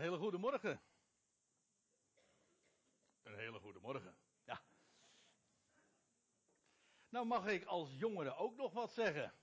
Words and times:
hele 0.00 0.18
goede 0.18 0.38
morgen. 0.38 0.82
Een 3.22 3.38
hele 3.38 3.58
goede 3.58 3.80
morgen. 3.80 4.16
Ja. 4.44 4.62
Nou 7.08 7.26
mag 7.26 7.46
ik 7.46 7.64
als 7.64 7.90
jongere 7.92 8.34
ook 8.34 8.56
nog 8.56 8.72
wat 8.72 8.92
zeggen. 8.92 9.34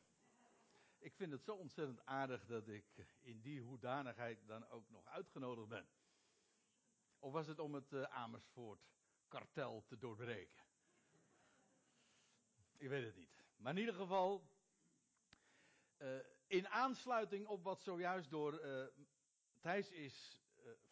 Ik 0.97 1.15
vind 1.15 1.31
het 1.31 1.43
zo 1.43 1.55
ontzettend 1.55 2.05
aardig 2.05 2.45
dat 2.45 2.67
ik 2.67 3.07
in 3.21 3.41
die 3.41 3.61
hoedanigheid 3.61 4.47
dan 4.47 4.67
ook 4.67 4.89
nog 4.89 5.05
uitgenodigd 5.05 5.67
ben. 5.67 5.89
Of 7.19 7.31
was 7.31 7.47
het 7.47 7.59
om 7.59 7.73
het 7.73 7.91
uh, 7.91 8.03
Amersfoort 8.03 8.81
kartel 9.27 9.83
te 9.85 9.97
doorbreken? 9.97 10.63
Ik 12.77 12.89
weet 12.89 13.05
het 13.05 13.15
niet. 13.15 13.43
Maar 13.55 13.73
in 13.73 13.79
ieder 13.79 13.95
geval, 13.95 14.49
uh, 15.97 16.19
in 16.47 16.67
aansluiting 16.67 17.47
op 17.47 17.63
wat 17.63 17.81
zojuist 17.81 18.29
door 18.29 18.65
uh, 18.65 18.87
Thijs 19.59 19.91
is 19.91 20.41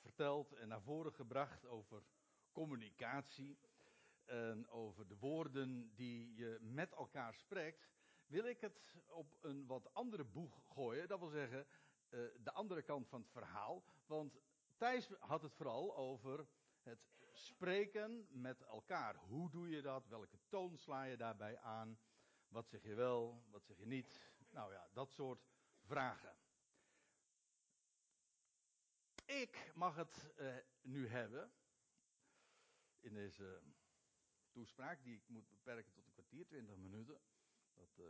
verteld 0.02 0.54
en 0.54 0.68
naar 0.68 0.82
voren 0.82 1.14
gebracht 1.14 1.65
over 1.65 2.04
communicatie 2.52 3.60
en 4.25 4.68
over 4.68 5.07
de 5.07 5.18
woorden 5.18 5.96
die 5.96 6.36
je 6.36 6.57
met 6.61 6.92
elkaar 6.92 7.33
spreekt, 7.33 7.89
wil 8.25 8.46
ik 8.46 8.61
het 8.61 8.93
op 9.07 9.38
een 9.42 9.66
wat 9.66 9.93
andere 9.93 10.24
boeg 10.24 10.74
gooien. 10.74 11.07
Dat 11.07 11.19
wil 11.19 11.30
zeggen, 11.30 11.68
uh, 12.10 12.28
de 12.43 12.52
andere 12.52 12.82
kant 12.82 13.07
van 13.07 13.21
het 13.21 13.32
verhaal. 13.32 13.83
Want 14.06 14.39
Thijs 14.78 15.10
had 15.19 15.42
het 15.42 15.54
vooral 15.54 15.96
over 15.96 16.47
het 16.82 17.00
spreken 17.32 18.28
met 18.30 18.61
elkaar. 18.61 19.16
Hoe 19.16 19.50
doe 19.50 19.69
je 19.69 19.82
dat? 19.82 20.07
Welke 20.07 20.39
toon 20.47 20.78
sla 20.78 21.04
je 21.04 21.18
daarbij 21.18 21.60
aan? 21.60 22.00
Wat 22.47 22.68
zeg 22.68 22.83
je 22.83 22.94
wel? 22.94 23.44
Wat 23.52 23.66
zeg 23.66 23.78
je 23.78 23.86
niet? 23.86 24.19
Nou 24.50 24.74
ja, 24.74 24.88
dat 24.94 25.11
soort 25.11 25.47
vragen. 25.82 26.36
Ik 29.25 29.71
mag 29.75 29.96
het 29.96 30.34
uh, 30.38 30.56
nu 30.82 31.07
hebben. 31.07 31.52
In 32.99 33.13
deze 33.13 33.61
toespraak, 34.52 35.03
die 35.03 35.16
ik 35.16 35.27
moet 35.27 35.49
beperken 35.49 35.91
tot 35.94 36.05
een 36.05 36.13
kwartier, 36.13 36.47
20 36.47 36.75
minuten. 36.75 37.22
Dat 37.73 37.97
uh, 37.97 38.05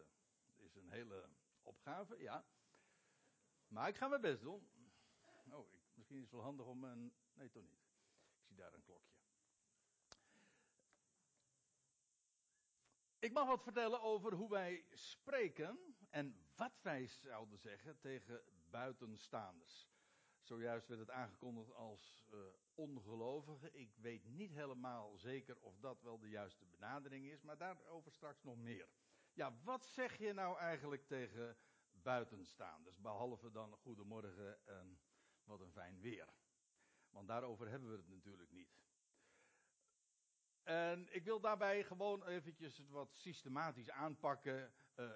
is 0.56 0.76
een 0.76 0.89
hele 0.89 1.30
opgave, 1.62 2.17
ja. 2.17 2.45
Maar 3.67 3.88
ik 3.88 3.98
ga 3.98 4.08
mijn 4.08 4.22
best 4.22 4.42
doen. 4.42 4.70
Oh, 5.52 5.73
ik, 5.73 5.81
misschien 5.94 6.17
is 6.17 6.23
het 6.23 6.31
wel 6.31 6.42
handig 6.42 6.66
om 6.66 6.84
een. 6.84 7.14
Nee, 7.34 7.50
toch 7.50 7.64
niet. 7.64 7.84
Ik 8.36 8.45
zie 8.45 8.56
daar 8.56 8.73
een 8.73 8.84
klokje. 8.84 9.14
Ik 13.20 13.34
mag 13.34 13.48
wat 13.48 13.64
vertellen 13.64 14.02
over 14.02 14.34
hoe 14.34 14.50
wij 14.50 14.86
spreken 14.92 15.95
en 16.09 16.45
wat 16.56 16.82
wij 16.82 17.08
zouden 17.08 17.59
zeggen 17.59 18.00
tegen 18.00 18.44
buitenstaanders. 18.70 19.95
Zojuist 20.46 20.88
werd 20.88 21.00
het 21.00 21.10
aangekondigd 21.10 21.74
als 21.74 22.26
uh, 22.34 22.40
ongelovige. 22.76 23.72
Ik 23.72 23.96
weet 23.96 24.26
niet 24.26 24.52
helemaal 24.52 25.18
zeker 25.18 25.60
of 25.60 25.80
dat 25.80 26.02
wel 26.02 26.20
de 26.20 26.30
juiste 26.30 26.66
benadering 26.66 27.26
is, 27.26 27.42
maar 27.42 27.58
daarover 27.58 28.12
straks 28.12 28.44
nog 28.44 28.58
meer. 28.58 28.90
Ja, 29.34 29.58
wat 29.64 29.86
zeg 29.86 30.18
je 30.18 30.34
nou 30.34 30.58
eigenlijk 30.58 31.08
tegen 31.08 31.58
buitenstaanders? 31.92 33.00
Behalve 33.00 33.52
dan 33.52 33.78
goedemorgen 33.78 34.68
en 34.68 35.00
wat 35.44 35.60
een 35.60 35.72
fijn 35.72 36.00
weer. 36.00 36.34
Want 37.10 37.28
daarover 37.28 37.70
hebben 37.70 37.90
we 37.90 37.98
het 37.98 38.08
natuurlijk 38.08 38.52
niet. 38.52 38.78
En 40.64 41.14
ik 41.14 41.23
wil 41.23 41.40
daarbij 41.40 41.84
gewoon 41.84 42.26
eventjes 42.26 42.80
wat 42.88 43.16
systematisch 43.16 43.90
aanpakken. 43.90 44.73
Uh, 44.96 45.12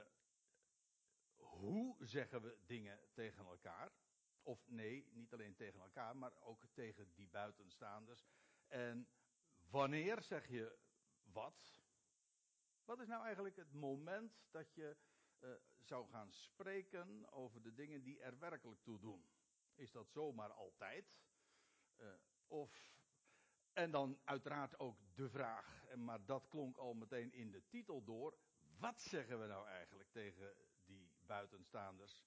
hoe 1.35 1.95
zeggen 1.99 2.41
we 2.41 2.57
dingen 2.65 2.99
tegen 3.13 3.45
elkaar? 3.45 3.91
Of 4.43 4.67
nee, 4.67 5.07
niet 5.11 5.33
alleen 5.33 5.55
tegen 5.55 5.79
elkaar, 5.79 6.17
maar 6.17 6.33
ook 6.39 6.65
tegen 6.73 7.13
die 7.13 7.27
buitenstaanders. 7.27 8.25
En 8.67 9.07
wanneer 9.69 10.23
zeg 10.23 10.47
je 10.47 10.77
wat? 11.23 11.81
Wat 12.83 12.99
is 12.99 13.07
nou 13.07 13.23
eigenlijk 13.23 13.55
het 13.55 13.73
moment 13.73 14.41
dat 14.51 14.73
je 14.73 14.97
uh, 15.39 15.49
zou 15.77 16.07
gaan 16.09 16.31
spreken 16.31 17.31
over 17.31 17.61
de 17.61 17.73
dingen 17.73 18.03
die 18.03 18.19
er 18.19 18.39
werkelijk 18.39 18.81
toe 18.81 18.99
doen? 18.99 19.29
Is 19.75 19.91
dat 19.91 20.09
zomaar 20.09 20.51
altijd? 20.51 21.19
Uh, 21.97 22.07
of 22.47 22.97
en 23.73 23.91
dan 23.91 24.19
uiteraard 24.23 24.79
ook 24.79 24.97
de 25.15 25.29
vraag, 25.29 25.95
maar 25.95 26.25
dat 26.25 26.47
klonk 26.47 26.77
al 26.77 26.93
meteen 26.93 27.33
in 27.33 27.51
de 27.51 27.67
titel 27.67 28.03
door. 28.03 28.37
Wat 28.77 29.01
zeggen 29.01 29.39
we 29.39 29.47
nou 29.47 29.67
eigenlijk 29.67 30.11
tegen 30.11 30.55
die 30.85 31.11
buitenstaanders? 31.19 32.23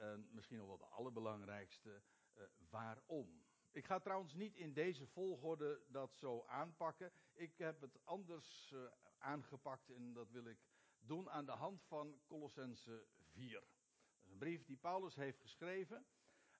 En 0.00 0.28
misschien 0.30 0.56
nog 0.56 0.66
wel 0.66 0.78
de 0.78 0.84
allerbelangrijkste, 0.84 2.02
uh, 2.34 2.44
waarom? 2.70 3.44
Ik 3.70 3.84
ga 3.84 3.98
trouwens 3.98 4.34
niet 4.34 4.54
in 4.56 4.72
deze 4.72 5.06
volgorde 5.06 5.82
dat 5.88 6.14
zo 6.14 6.44
aanpakken. 6.46 7.12
Ik 7.32 7.58
heb 7.58 7.80
het 7.80 8.04
anders 8.04 8.70
uh, 8.74 8.84
aangepakt 9.18 9.90
en 9.90 10.12
dat 10.12 10.30
wil 10.30 10.44
ik 10.44 10.58
doen 10.98 11.30
aan 11.30 11.46
de 11.46 11.52
hand 11.52 11.82
van 11.82 12.20
Colossense 12.26 13.06
4. 13.16 13.60
Dat 13.60 14.24
is 14.24 14.30
een 14.30 14.38
brief 14.38 14.64
die 14.64 14.76
Paulus 14.76 15.14
heeft 15.14 15.40
geschreven 15.40 16.06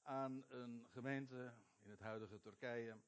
aan 0.03 0.45
een 0.49 0.87
gemeente 0.91 1.55
in 1.79 1.91
het 1.91 2.00
huidige 2.00 2.41
Turkije 2.41 3.00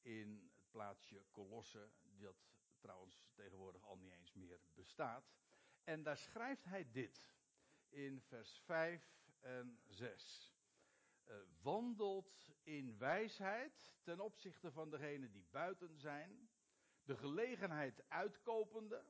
in 0.00 0.50
het 0.54 0.70
plaatsje 0.70 1.24
Colosse, 1.30 1.90
dat 2.02 2.36
trouwens 2.80 3.30
tegenwoordig 3.34 3.84
al 3.84 3.96
niet 3.96 4.12
eens 4.12 4.32
meer 4.32 4.60
bestaat. 4.74 5.32
En 5.84 6.02
daar 6.02 6.18
schrijft 6.18 6.64
hij 6.64 6.90
dit 6.90 7.34
in 7.88 8.20
vers 8.20 8.60
5 8.64 9.21
en 9.42 9.80
6. 9.88 10.54
Uh, 11.24 11.34
wandelt 11.62 12.50
in 12.62 12.98
wijsheid 12.98 13.94
ten 14.02 14.20
opzichte 14.20 14.72
van 14.72 14.90
degenen 14.90 15.32
die 15.32 15.46
buiten 15.50 15.98
zijn, 15.98 16.50
de 17.02 17.16
gelegenheid 17.16 18.02
uitkopende. 18.08 19.04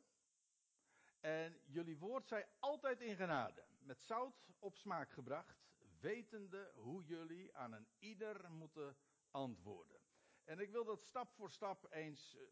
En 1.21 1.61
jullie 1.65 1.99
woord 1.99 2.29
zij 2.29 2.49
altijd 2.59 3.01
in 3.01 3.17
genade, 3.17 3.65
met 3.79 4.03
zout 4.03 4.53
op 4.59 4.77
smaak 4.77 5.13
gebracht, 5.13 5.63
wetende 6.01 6.73
hoe 6.75 7.05
jullie 7.05 7.57
aan 7.57 7.73
een 7.73 7.89
ieder 7.99 8.51
moeten 8.51 8.97
antwoorden. 9.31 10.01
En 10.45 10.59
ik 10.59 10.71
wil 10.71 10.85
dat 10.85 11.03
stap 11.03 11.33
voor 11.33 11.51
stap 11.51 11.87
eens 11.91 12.35
uh, 12.35 12.43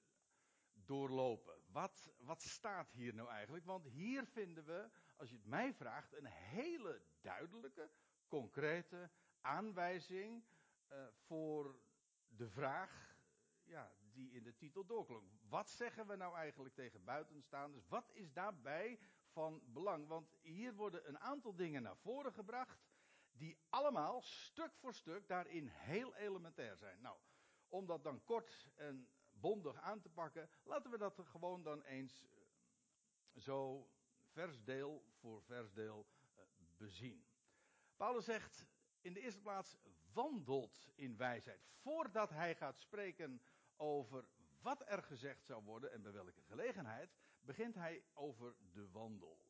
doorlopen. 0.72 1.62
Wat, 1.66 2.12
wat 2.18 2.42
staat 2.42 2.92
hier 2.92 3.14
nou 3.14 3.28
eigenlijk? 3.28 3.64
Want 3.64 3.86
hier 3.86 4.26
vinden 4.26 4.64
we, 4.64 4.90
als 5.20 5.30
je 5.30 5.36
het 5.36 5.46
mij 5.46 5.74
vraagt, 5.74 6.12
een 6.12 6.26
hele 6.26 7.02
duidelijke, 7.20 7.90
concrete 8.28 9.10
aanwijzing 9.40 10.44
uh, 10.92 11.06
voor 11.12 11.80
de 12.28 12.48
vraag 12.48 13.16
ja, 13.64 13.92
die 14.12 14.32
in 14.32 14.42
de 14.42 14.56
titel 14.56 14.84
doorklonk. 14.86 15.30
Wat 15.48 15.70
zeggen 15.70 16.06
we 16.06 16.16
nou 16.16 16.36
eigenlijk 16.36 16.74
tegen 16.74 17.04
buitenstaanders? 17.04 17.88
Wat 17.88 18.10
is 18.12 18.32
daarbij 18.32 18.98
van 19.26 19.62
belang? 19.64 20.06
Want 20.06 20.36
hier 20.40 20.74
worden 20.74 21.08
een 21.08 21.18
aantal 21.18 21.54
dingen 21.54 21.82
naar 21.82 21.96
voren 21.96 22.32
gebracht 22.32 22.88
die 23.32 23.58
allemaal 23.68 24.22
stuk 24.22 24.74
voor 24.74 24.94
stuk 24.94 25.28
daarin 25.28 25.68
heel 25.68 26.14
elementair 26.14 26.76
zijn. 26.76 27.00
Nou, 27.00 27.18
om 27.68 27.86
dat 27.86 28.04
dan 28.04 28.24
kort 28.24 28.68
en 28.76 29.08
bondig 29.30 29.76
aan 29.76 30.00
te 30.00 30.08
pakken, 30.08 30.50
laten 30.64 30.90
we 30.90 30.98
dat 30.98 31.20
gewoon 31.24 31.62
dan 31.62 31.82
eens 31.82 32.26
zo 33.36 33.90
versdeel 34.32 35.04
voor 35.18 35.42
versdeel 35.42 36.06
bezien. 36.76 37.24
Paulus 37.96 38.24
zegt 38.24 38.66
in 39.00 39.12
de 39.12 39.20
eerste 39.20 39.40
plaats 39.40 39.76
wandelt 40.12 40.88
in 40.94 41.16
wijsheid. 41.16 41.68
Voordat 41.70 42.30
hij 42.30 42.54
gaat 42.54 42.78
spreken 42.78 43.42
over 43.76 44.28
wat 44.60 44.82
er 44.86 45.02
gezegd 45.02 45.44
zou 45.44 45.64
worden 45.64 45.92
en 45.92 46.02
bij 46.02 46.12
welke 46.12 46.42
gelegenheid, 46.42 47.16
begint 47.40 47.74
hij 47.74 48.04
over 48.12 48.56
de 48.72 48.90
wandel. 48.90 49.46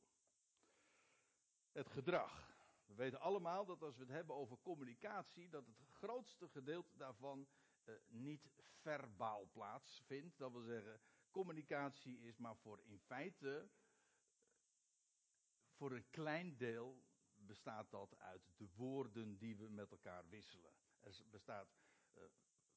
Het 1.73 1.89
gedrag. 1.89 2.59
We 2.87 2.95
weten 2.95 3.21
allemaal 3.21 3.65
dat 3.65 3.83
als 3.83 3.97
we 3.97 4.03
het 4.03 4.13
hebben 4.13 4.37
over 4.37 4.59
communicatie, 4.61 5.49
dat 5.49 5.67
het 5.67 5.81
grootste 5.91 6.49
gedeelte 6.49 6.97
daarvan 6.97 7.49
uh, 7.85 7.95
niet 8.09 8.51
verbaal 8.81 9.49
plaatsvindt. 9.53 10.39
Dat 10.39 10.53
wil 10.53 10.63
zeggen, 10.63 11.01
communicatie 11.31 12.21
is 12.21 12.39
maar 12.39 12.57
voor 12.57 12.81
in 12.85 13.01
feite, 13.01 13.69
voor 15.81 15.93
een 15.93 16.11
klein 16.11 16.57
deel 16.57 17.03
bestaat 17.35 17.91
dat 17.91 18.19
uit 18.19 18.53
de 18.57 18.69
woorden 18.77 19.39
die 19.39 19.57
we 19.57 19.69
met 19.69 19.91
elkaar 19.91 20.29
wisselen. 20.29 20.73
Er 21.01 21.13
bestaat 21.31 21.69
uh, 22.15 22.23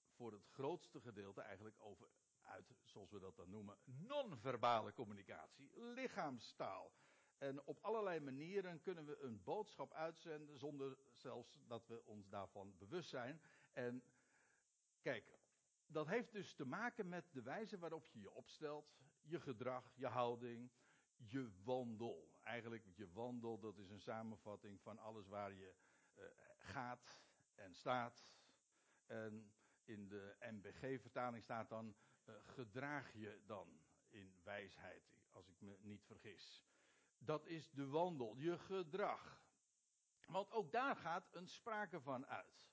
voor 0.10 0.32
het 0.32 0.48
grootste 0.48 1.02
gedeelte 1.02 1.42
eigenlijk 1.42 1.76
over 1.80 2.10
uit, 2.42 2.76
zoals 2.84 3.12
we 3.12 3.20
dat 3.20 3.36
dan 3.36 3.50
noemen, 3.50 3.78
non-verbale 3.86 4.94
communicatie, 4.94 5.72
lichaamstaal. 5.76 6.94
En 7.38 7.64
op 7.64 7.80
allerlei 7.82 8.20
manieren 8.20 8.82
kunnen 8.82 9.06
we 9.06 9.20
een 9.20 9.44
boodschap 9.44 9.94
uitzenden 9.94 10.60
zonder 10.60 10.98
zelfs 11.12 11.60
dat 11.68 11.88
we 11.88 12.06
ons 12.06 12.30
daarvan 12.30 12.78
bewust 12.78 13.10
zijn. 13.10 13.42
En 13.72 14.04
Kijk, 15.02 15.40
dat 15.88 16.08
heeft 16.08 16.32
dus 16.32 16.54
te 16.54 16.66
maken 16.66 17.10
met 17.10 17.26
de 17.32 17.42
wijze 17.42 17.78
waarop 17.78 18.08
je 18.08 18.20
je 18.20 18.32
opstelt, 18.32 18.94
je 19.22 19.40
gedrag, 19.40 19.92
je 19.96 20.08
houding, 20.08 20.72
je 21.16 21.52
wandel. 21.64 22.33
Eigenlijk 22.44 22.86
je 22.96 23.12
wandel, 23.12 23.60
dat 23.60 23.78
is 23.78 23.90
een 23.90 24.02
samenvatting 24.02 24.82
van 24.82 24.98
alles 24.98 25.28
waar 25.28 25.54
je 25.54 25.76
uh, 26.16 26.24
gaat 26.58 27.20
en 27.56 27.74
staat 27.74 28.32
En 29.06 29.54
in 29.84 30.08
de 30.08 30.36
MBG-vertaling 30.40 31.44
staat 31.44 31.70
dan: 31.70 31.96
uh, 32.26 32.36
gedraag 32.42 33.14
je 33.14 33.42
dan 33.46 33.82
in 34.10 34.40
wijsheid, 34.44 35.18
als 35.32 35.48
ik 35.48 35.62
me 35.62 35.78
niet 35.82 36.04
vergis. 36.06 36.66
Dat 37.18 37.46
is 37.46 37.72
de 37.72 37.88
wandel, 37.88 38.36
je 38.38 38.58
gedrag. 38.58 39.42
Want 40.26 40.52
ook 40.52 40.72
daar 40.72 40.96
gaat 40.96 41.30
een 41.32 41.48
sprake 41.48 42.02
van 42.02 42.26
uit. 42.26 42.72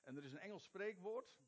En 0.00 0.16
er 0.16 0.24
is 0.24 0.32
een 0.32 0.38
Engels 0.38 0.64
spreekwoord 0.64 1.40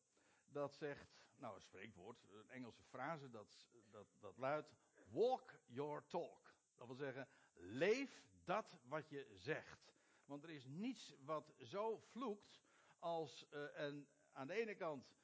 dat 0.46 0.74
zegt, 0.74 1.22
nou 1.36 1.54
een 1.54 1.62
spreekwoord, 1.62 2.22
een 2.30 2.50
Engelse 2.50 2.82
frase 2.82 3.30
dat, 3.30 3.68
dat, 3.90 4.06
dat 4.18 4.36
luidt: 4.36 4.72
Walk 5.08 5.60
your 5.66 6.06
talk. 6.06 6.54
Dat 6.76 6.86
wil 6.86 6.96
zeggen, 6.96 7.28
leef 7.54 8.22
dat 8.44 8.78
wat 8.82 9.08
je 9.08 9.26
zegt. 9.34 9.92
Want 10.24 10.42
er 10.42 10.50
is 10.50 10.66
niets 10.66 11.14
wat 11.24 11.54
zo 11.58 11.98
vloekt 11.98 12.62
als 12.98 13.46
uh, 13.50 13.78
en 13.78 14.08
aan 14.32 14.46
de 14.46 14.54
ene 14.54 14.74
kant 14.74 15.14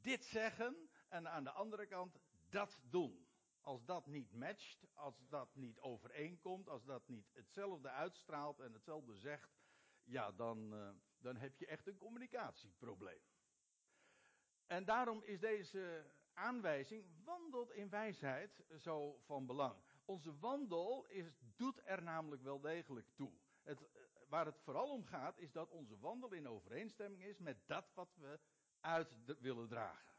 dit 0.00 0.24
zeggen 0.24 0.88
en 1.08 1.28
aan 1.28 1.44
de 1.44 1.50
andere 1.50 1.86
kant 1.86 2.18
dat 2.48 2.80
doen. 2.90 3.26
Als 3.60 3.84
dat 3.84 4.06
niet 4.06 4.32
matcht, 4.32 4.86
als 4.94 5.28
dat 5.28 5.54
niet 5.54 5.80
overeenkomt, 5.80 6.68
als 6.68 6.84
dat 6.84 7.08
niet 7.08 7.30
hetzelfde 7.32 7.88
uitstraalt 7.88 8.60
en 8.60 8.72
hetzelfde 8.72 9.14
zegt, 9.14 9.56
ja, 10.02 10.32
dan, 10.32 10.74
uh, 10.74 10.90
dan 11.18 11.36
heb 11.36 11.56
je 11.56 11.66
echt 11.66 11.86
een 11.86 11.96
communicatieprobleem. 11.96 13.20
En 14.66 14.84
daarom 14.84 15.22
is 15.22 15.40
deze 15.40 16.10
aanwijzing, 16.32 17.04
wandelt 17.24 17.72
in 17.72 17.88
wijsheid, 17.88 18.64
zo 18.78 19.18
van 19.24 19.46
belang. 19.46 19.82
Onze 20.04 20.38
wandel 20.38 21.06
is, 21.06 21.32
doet 21.56 21.80
er 21.84 22.02
namelijk 22.02 22.42
wel 22.42 22.60
degelijk 22.60 23.06
toe. 23.14 23.32
Het, 23.62 23.80
waar 24.28 24.46
het 24.46 24.58
vooral 24.58 24.90
om 24.90 25.04
gaat, 25.04 25.38
is 25.38 25.52
dat 25.52 25.70
onze 25.70 25.98
wandel 25.98 26.32
in 26.32 26.48
overeenstemming 26.48 27.22
is 27.22 27.38
met 27.38 27.66
dat 27.66 27.92
wat 27.94 28.14
we 28.16 28.40
uit 28.80 29.14
willen 29.40 29.68
dragen. 29.68 30.12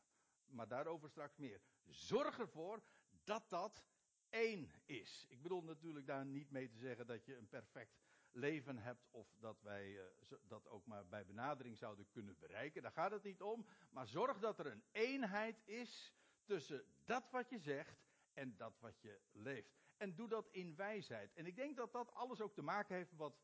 Maar 0.45 0.67
daarover 0.67 1.09
straks 1.09 1.37
meer. 1.37 1.61
Zorg 1.85 2.39
ervoor 2.39 2.83
dat 3.23 3.49
dat 3.49 3.83
één 4.29 4.71
is. 4.85 5.25
Ik 5.29 5.41
bedoel 5.41 5.63
natuurlijk 5.63 6.07
daar 6.07 6.25
niet 6.25 6.51
mee 6.51 6.69
te 6.69 6.77
zeggen 6.77 7.07
dat 7.07 7.25
je 7.25 7.37
een 7.37 7.47
perfect 7.47 8.03
leven 8.31 8.77
hebt 8.77 9.07
of 9.11 9.35
dat 9.39 9.61
wij 9.61 9.87
uh, 9.87 10.01
dat 10.47 10.67
ook 10.67 10.85
maar 10.85 11.07
bij 11.07 11.25
benadering 11.25 11.77
zouden 11.77 12.09
kunnen 12.09 12.35
bereiken. 12.39 12.81
Daar 12.81 12.91
gaat 12.91 13.11
het 13.11 13.23
niet 13.23 13.41
om. 13.41 13.65
Maar 13.89 14.07
zorg 14.07 14.39
dat 14.39 14.59
er 14.59 14.65
een 14.65 14.83
eenheid 14.91 15.61
is 15.65 16.13
tussen 16.43 16.85
dat 17.05 17.31
wat 17.31 17.49
je 17.49 17.59
zegt 17.59 18.04
en 18.35 18.55
dat 18.57 18.79
wat 18.79 19.01
je 19.01 19.19
leeft. 19.31 19.73
En 19.97 20.15
doe 20.15 20.27
dat 20.27 20.47
in 20.51 20.75
wijsheid. 20.75 21.33
En 21.33 21.45
ik 21.45 21.55
denk 21.55 21.75
dat 21.77 21.91
dat 21.91 22.13
alles 22.13 22.41
ook 22.41 22.53
te 22.53 22.61
maken 22.61 22.95
heeft 22.95 23.15
wat, 23.15 23.35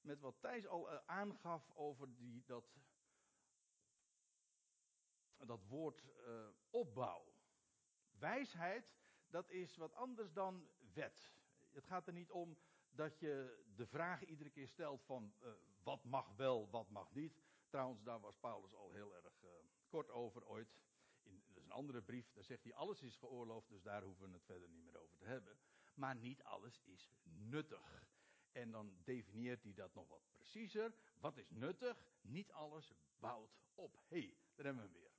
met 0.00 0.20
wat 0.20 0.40
Thijs 0.40 0.66
al 0.66 0.92
uh, 0.92 0.98
aangaf 1.06 1.70
over 1.74 2.16
die, 2.16 2.44
dat, 2.46 2.76
dat 5.36 5.64
woord 5.66 6.04
uh, 6.26 6.48
opbouw. 6.70 7.34
Wijsheid, 8.18 8.96
dat 9.26 9.50
is 9.50 9.76
wat 9.76 9.94
anders 9.94 10.32
dan 10.32 10.68
wet. 10.92 11.32
Het 11.72 11.86
gaat 11.86 12.06
er 12.06 12.12
niet 12.12 12.30
om 12.30 12.58
dat 12.90 13.18
je 13.18 13.64
de 13.74 13.86
vraag 13.86 14.24
iedere 14.24 14.50
keer 14.50 14.68
stelt 14.68 15.02
van 15.04 15.34
uh, 15.42 15.48
wat 15.82 16.04
mag 16.04 16.36
wel, 16.36 16.70
wat 16.70 16.90
mag 16.90 17.12
niet. 17.12 17.40
Trouwens, 17.68 18.02
daar 18.02 18.20
was 18.20 18.36
Paulus 18.36 18.74
al 18.74 18.92
heel 18.92 19.14
erg 19.14 19.34
kort 19.88 20.10
over 20.10 20.46
ooit. 20.46 20.74
Een 21.66 21.72
andere 21.72 22.02
brief, 22.02 22.32
daar 22.32 22.44
zegt 22.44 22.64
hij 22.64 22.74
alles 22.74 23.02
is 23.02 23.16
geoorloofd, 23.16 23.68
dus 23.68 23.82
daar 23.82 24.02
hoeven 24.02 24.26
we 24.26 24.32
het 24.32 24.44
verder 24.44 24.68
niet 24.68 24.84
meer 24.84 24.98
over 24.98 25.16
te 25.16 25.24
hebben. 25.24 25.58
Maar 25.94 26.16
niet 26.16 26.42
alles 26.42 26.80
is 26.80 27.10
nuttig. 27.22 28.08
En 28.52 28.70
dan 28.70 28.96
definieert 29.04 29.62
hij 29.62 29.72
dat 29.74 29.94
nog 29.94 30.08
wat 30.08 30.28
preciezer. 30.28 30.94
Wat 31.20 31.36
is 31.36 31.50
nuttig? 31.50 32.04
Niet 32.20 32.52
alles 32.52 32.92
bouwt 33.18 33.58
op. 33.74 33.98
Hé, 34.08 34.18
hey, 34.18 34.36
daar 34.54 34.64
hebben 34.64 34.82
we 34.82 34.90
hem 34.90 35.00
weer. 35.00 35.12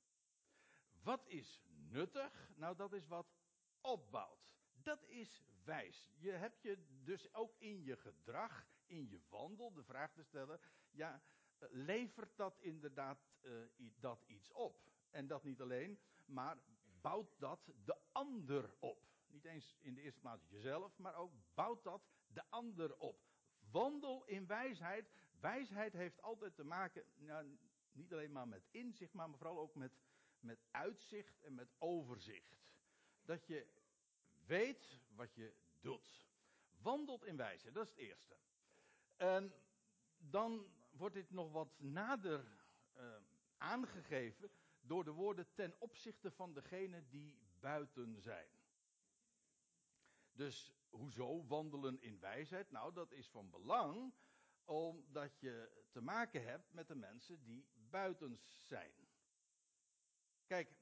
Wat 1.01 1.27
is 1.27 1.61
nuttig? 1.67 2.51
Nou, 2.55 2.75
dat 2.75 2.93
is 2.93 3.07
wat 3.07 3.35
opbouwt. 3.81 4.49
Dat 4.71 5.03
is 5.03 5.43
wijs. 5.63 6.11
Je 6.15 6.31
hebt 6.31 6.61
je 6.61 6.85
dus 7.03 7.33
ook 7.33 7.55
in 7.57 7.83
je 7.83 7.97
gedrag, 7.97 8.67
in 8.85 9.09
je 9.09 9.21
wandel, 9.29 9.73
de 9.73 9.83
vraag 9.83 10.13
te 10.13 10.23
stellen: 10.23 10.59
ja, 10.91 11.23
levert 11.69 12.37
dat 12.37 12.59
inderdaad 12.59 13.27
uh, 13.41 13.65
dat 13.99 14.23
iets 14.27 14.51
op? 14.51 14.85
En 15.09 15.27
dat 15.27 15.43
niet 15.43 15.61
alleen, 15.61 15.99
maar 16.27 16.57
bouwt 17.01 17.39
dat 17.39 17.71
de 17.85 17.97
ander 18.11 18.75
op? 18.79 19.05
Niet 19.27 19.45
eens 19.45 19.77
in 19.79 19.93
de 19.93 20.01
eerste 20.01 20.19
plaats 20.19 20.47
jezelf, 20.49 20.97
maar 20.97 21.15
ook 21.15 21.33
bouwt 21.53 21.83
dat 21.83 22.07
de 22.27 22.43
ander 22.49 22.97
op. 22.97 23.25
Wandel 23.71 24.25
in 24.25 24.47
wijsheid. 24.47 25.11
Wijsheid 25.39 25.93
heeft 25.93 26.21
altijd 26.21 26.55
te 26.55 26.63
maken, 26.63 27.03
nou, 27.15 27.57
niet 27.91 28.13
alleen 28.13 28.31
maar 28.31 28.47
met 28.47 28.67
inzicht, 28.71 29.13
maar 29.13 29.29
vooral 29.29 29.59
ook 29.59 29.75
met, 29.75 29.91
met 30.39 30.59
uitzicht 30.71 31.41
en 31.41 31.55
met 31.55 31.73
overzicht. 31.77 32.71
Dat 33.25 33.45
je 33.45 33.67
weet 34.45 35.01
wat 35.15 35.33
je 35.33 35.53
doet. 35.79 36.27
Wandelt 36.81 37.25
in 37.25 37.37
wijsheid, 37.37 37.73
dat 37.73 37.83
is 37.83 37.89
het 37.89 37.99
eerste. 37.99 38.37
En 39.15 39.53
dan 40.17 40.71
wordt 40.91 41.15
dit 41.15 41.31
nog 41.31 41.51
wat 41.51 41.79
nader 41.79 42.45
uh, 42.97 43.15
aangegeven 43.57 44.51
door 44.87 45.03
de 45.03 45.11
woorden 45.11 45.47
ten 45.53 45.75
opzichte 45.79 46.31
van 46.31 46.53
degene 46.53 47.07
die 47.07 47.39
buiten 47.59 48.21
zijn. 48.21 48.49
Dus 50.31 50.73
hoezo 50.89 51.45
wandelen 51.45 52.01
in 52.01 52.19
wijsheid? 52.19 52.71
Nou, 52.71 52.93
dat 52.93 53.11
is 53.11 53.29
van 53.29 53.49
belang 53.49 54.13
omdat 54.65 55.39
je 55.39 55.85
te 55.91 56.01
maken 56.01 56.43
hebt 56.43 56.73
met 56.73 56.87
de 56.87 56.95
mensen 56.95 57.43
die 57.43 57.67
buiten 57.89 58.39
zijn. 58.41 58.93
Kijk, 60.45 60.75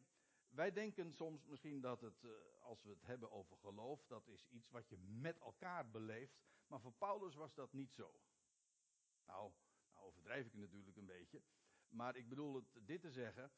wij 0.49 0.71
denken 0.71 1.13
soms 1.13 1.45
misschien 1.45 1.81
dat 1.81 2.01
het, 2.01 2.23
uh, 2.23 2.31
als 2.61 2.83
we 2.83 2.89
het 2.89 3.05
hebben 3.05 3.31
over 3.31 3.57
geloof, 3.57 4.05
dat 4.07 4.27
is 4.27 4.47
iets 4.49 4.69
wat 4.69 4.89
je 4.89 4.97
met 4.97 5.39
elkaar 5.39 5.89
beleeft. 5.89 6.37
Maar 6.67 6.79
voor 6.79 6.93
Paulus 6.93 7.35
was 7.35 7.53
dat 7.53 7.73
niet 7.73 7.93
zo. 7.93 8.19
Nou, 9.25 9.51
nou 9.93 10.05
overdrijf 10.05 10.45
ik 10.45 10.53
natuurlijk 10.53 10.97
een 10.97 11.05
beetje. 11.05 11.41
Maar 11.89 12.15
ik 12.15 12.29
bedoel 12.29 12.55
het, 12.55 12.87
dit 12.87 13.01
te 13.01 13.11
zeggen. 13.11 13.51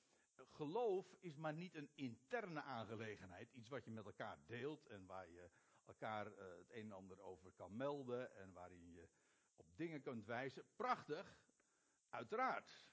Geloof 0.46 1.16
is 1.20 1.36
maar 1.36 1.54
niet 1.54 1.76
een 1.76 1.90
interne 1.96 2.62
aangelegenheid. 2.62 3.52
Iets 3.52 3.70
wat 3.70 3.84
je 3.86 3.92
met 3.92 4.06
elkaar 4.06 4.38
deelt 4.46 4.86
en 4.86 5.06
waar 5.06 5.30
je 5.30 5.50
elkaar 5.86 6.28
uh, 6.28 6.38
het 6.58 6.72
een 6.72 6.86
en 6.86 6.92
ander 6.92 7.22
over 7.22 7.52
kan 7.52 7.78
melden. 7.78 8.36
En 8.36 8.54
waarin 8.54 8.92
je 8.92 9.08
op 9.56 9.78
dingen 9.78 10.02
kunt 10.02 10.26
wijzen. 10.26 10.64
Prachtig, 10.76 11.38
uiteraard. 12.10 12.88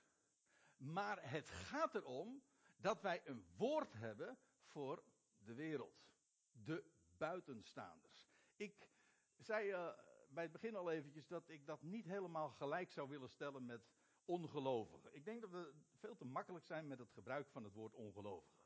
Maar 0.76 1.30
het 1.30 1.50
gaat 1.50 1.94
erom 1.94 2.42
dat 2.76 3.00
wij 3.00 3.22
een 3.24 3.46
woord 3.56 3.92
hebben 3.92 4.38
voor 4.62 5.04
de 5.38 5.54
wereld. 5.54 6.06
De 6.52 6.84
buitenstaanders. 7.16 8.28
Ik 8.56 8.90
zei 9.36 9.70
uh, 9.70 9.88
bij 10.28 10.42
het 10.42 10.52
begin 10.52 10.76
al 10.76 10.90
eventjes 10.90 11.26
dat 11.26 11.48
ik 11.48 11.66
dat 11.66 11.82
niet 11.82 12.04
helemaal 12.04 12.50
gelijk 12.50 12.92
zou 12.92 13.08
willen 13.08 13.28
stellen 13.28 13.64
met 13.66 13.88
ongelovigen. 14.24 15.14
Ik 15.14 15.24
denk 15.24 15.40
dat 15.40 15.50
we 15.50 15.72
veel 15.98 16.16
te 16.16 16.24
makkelijk 16.24 16.64
zijn 16.64 16.86
met 16.86 16.98
het 16.98 17.10
gebruik 17.10 17.48
van 17.48 17.64
het 17.64 17.72
woord 17.72 17.94
ongelovigen. 17.94 18.62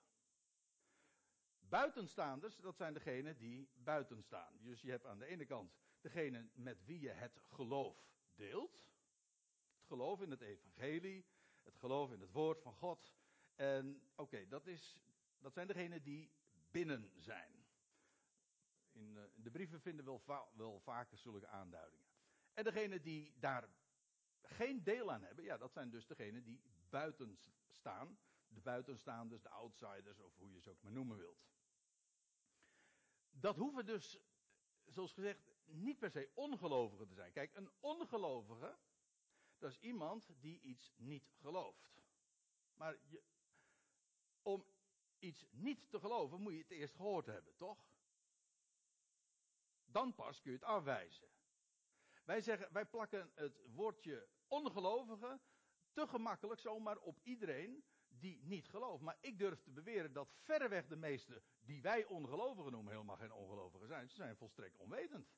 Buitenstaanders, 1.59 2.57
dat 2.57 2.77
zijn 2.77 2.95
degenen 2.95 3.39
die 3.39 3.71
buiten 3.75 4.23
staan. 4.23 4.59
Dus 4.61 4.81
je 4.81 4.91
hebt 4.91 5.07
aan 5.07 5.19
de 5.19 5.27
ene 5.27 5.45
kant 5.45 5.77
degene 6.01 6.49
met 6.55 6.85
wie 6.85 7.01
je 7.01 7.11
het 7.11 7.41
geloof 7.49 7.97
deelt. 8.35 8.91
Het 9.77 9.87
geloof 9.87 10.21
in 10.21 10.31
het 10.31 10.41
evangelie, 10.41 11.27
het 11.63 11.77
geloof 11.77 12.13
in 12.13 12.21
het 12.21 12.33
woord 12.33 12.61
van 12.63 12.75
God. 12.75 13.15
En 13.55 14.03
oké, 14.15 14.49
dat, 14.49 14.67
is, 14.67 15.01
dat 15.39 15.53
zijn 15.53 15.67
degenen 15.67 16.03
die 16.03 16.31
binnen 16.71 17.13
zijn. 17.17 17.67
In, 18.93 19.15
uh, 19.17 19.23
in 19.35 19.43
de 19.43 19.51
brieven 19.51 19.81
vinden 19.81 20.05
we 20.05 20.21
wel, 20.25 20.49
wel 20.57 20.81
vaker 20.81 21.19
zulke 21.19 21.47
aanduidingen. 21.47 22.07
En 22.53 22.65
degenen 22.65 23.03
die 23.03 23.35
daar 23.39 23.69
geen 24.43 24.83
deel 24.83 25.13
aan 25.13 25.23
hebben, 25.23 25.45
ja, 25.45 25.57
dat 25.57 25.73
zijn 25.73 25.91
dus 25.91 26.07
degenen 26.07 26.45
die 26.45 26.61
buiten 26.91 27.39
staan. 27.69 28.19
De 28.49 28.61
buitenstaanders, 28.61 29.43
de 29.43 29.49
outsiders, 29.49 30.21
of 30.21 30.37
hoe 30.37 30.53
je 30.53 30.61
ze 30.61 30.71
ook 30.71 30.83
maar 30.83 30.93
noemen 30.93 31.17
wilt. 31.17 31.47
Dat 33.31 33.57
hoeven 33.57 33.87
dus, 33.87 34.19
zoals 34.87 35.13
gezegd, 35.13 35.41
niet 35.65 35.99
per 35.99 36.11
se 36.11 36.31
ongelovigen 36.35 37.09
te 37.09 37.15
zijn. 37.15 37.33
Kijk, 37.33 37.55
een 37.55 37.71
ongelovige, 37.81 38.79
dat 39.59 39.71
is 39.71 39.79
iemand 39.79 40.31
die 40.41 40.61
iets 40.61 40.93
niet 40.97 41.31
gelooft. 41.41 42.03
Maar 42.75 42.99
je, 43.05 43.23
om 44.43 44.65
iets 45.19 45.47
niet 45.51 45.91
te 45.91 46.01
geloven, 46.01 46.41
moet 46.41 46.53
je 46.53 46.59
het 46.59 46.71
eerst 46.71 46.95
gehoord 46.95 47.27
hebben, 47.27 47.57
toch? 47.57 47.79
Dan 49.85 50.15
pas 50.15 50.41
kun 50.41 50.51
je 50.51 50.57
het 50.57 50.67
afwijzen. 50.67 51.29
Wij 52.29 52.41
zeggen, 52.41 52.73
wij 52.73 52.87
plakken 52.87 53.31
het 53.35 53.61
woordje 53.75 54.29
ongelovige 54.49 55.41
te 55.93 56.07
gemakkelijk 56.07 56.61
zomaar 56.61 56.99
op 56.99 57.21
iedereen 57.23 57.85
die 58.09 58.43
niet 58.43 58.69
gelooft. 58.69 59.03
Maar 59.03 59.17
ik 59.21 59.39
durf 59.39 59.63
te 59.63 59.71
beweren 59.71 60.13
dat 60.13 60.33
verreweg 60.33 60.87
de 60.87 60.97
meeste 60.97 61.43
die 61.61 61.83
wij 61.83 62.05
ongelovigen 62.05 62.73
noemen 62.73 62.93
helemaal 62.93 63.17
geen 63.17 63.33
ongelovigen 63.33 63.87
zijn. 63.87 64.09
Ze 64.09 64.15
zijn 64.15 64.37
volstrekt 64.37 64.77
onwetend. 64.77 65.29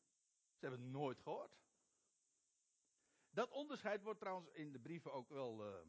Ze 0.55 0.67
hebben 0.67 0.81
het 0.81 0.91
nooit 0.91 1.21
gehoord. 1.21 1.59
Dat 3.31 3.51
onderscheid 3.51 4.03
wordt 4.03 4.21
trouwens 4.21 4.49
in 4.49 4.73
de 4.73 4.81
brieven 4.81 5.13
ook 5.13 5.29
wel 5.29 5.67
uh, 5.67 5.81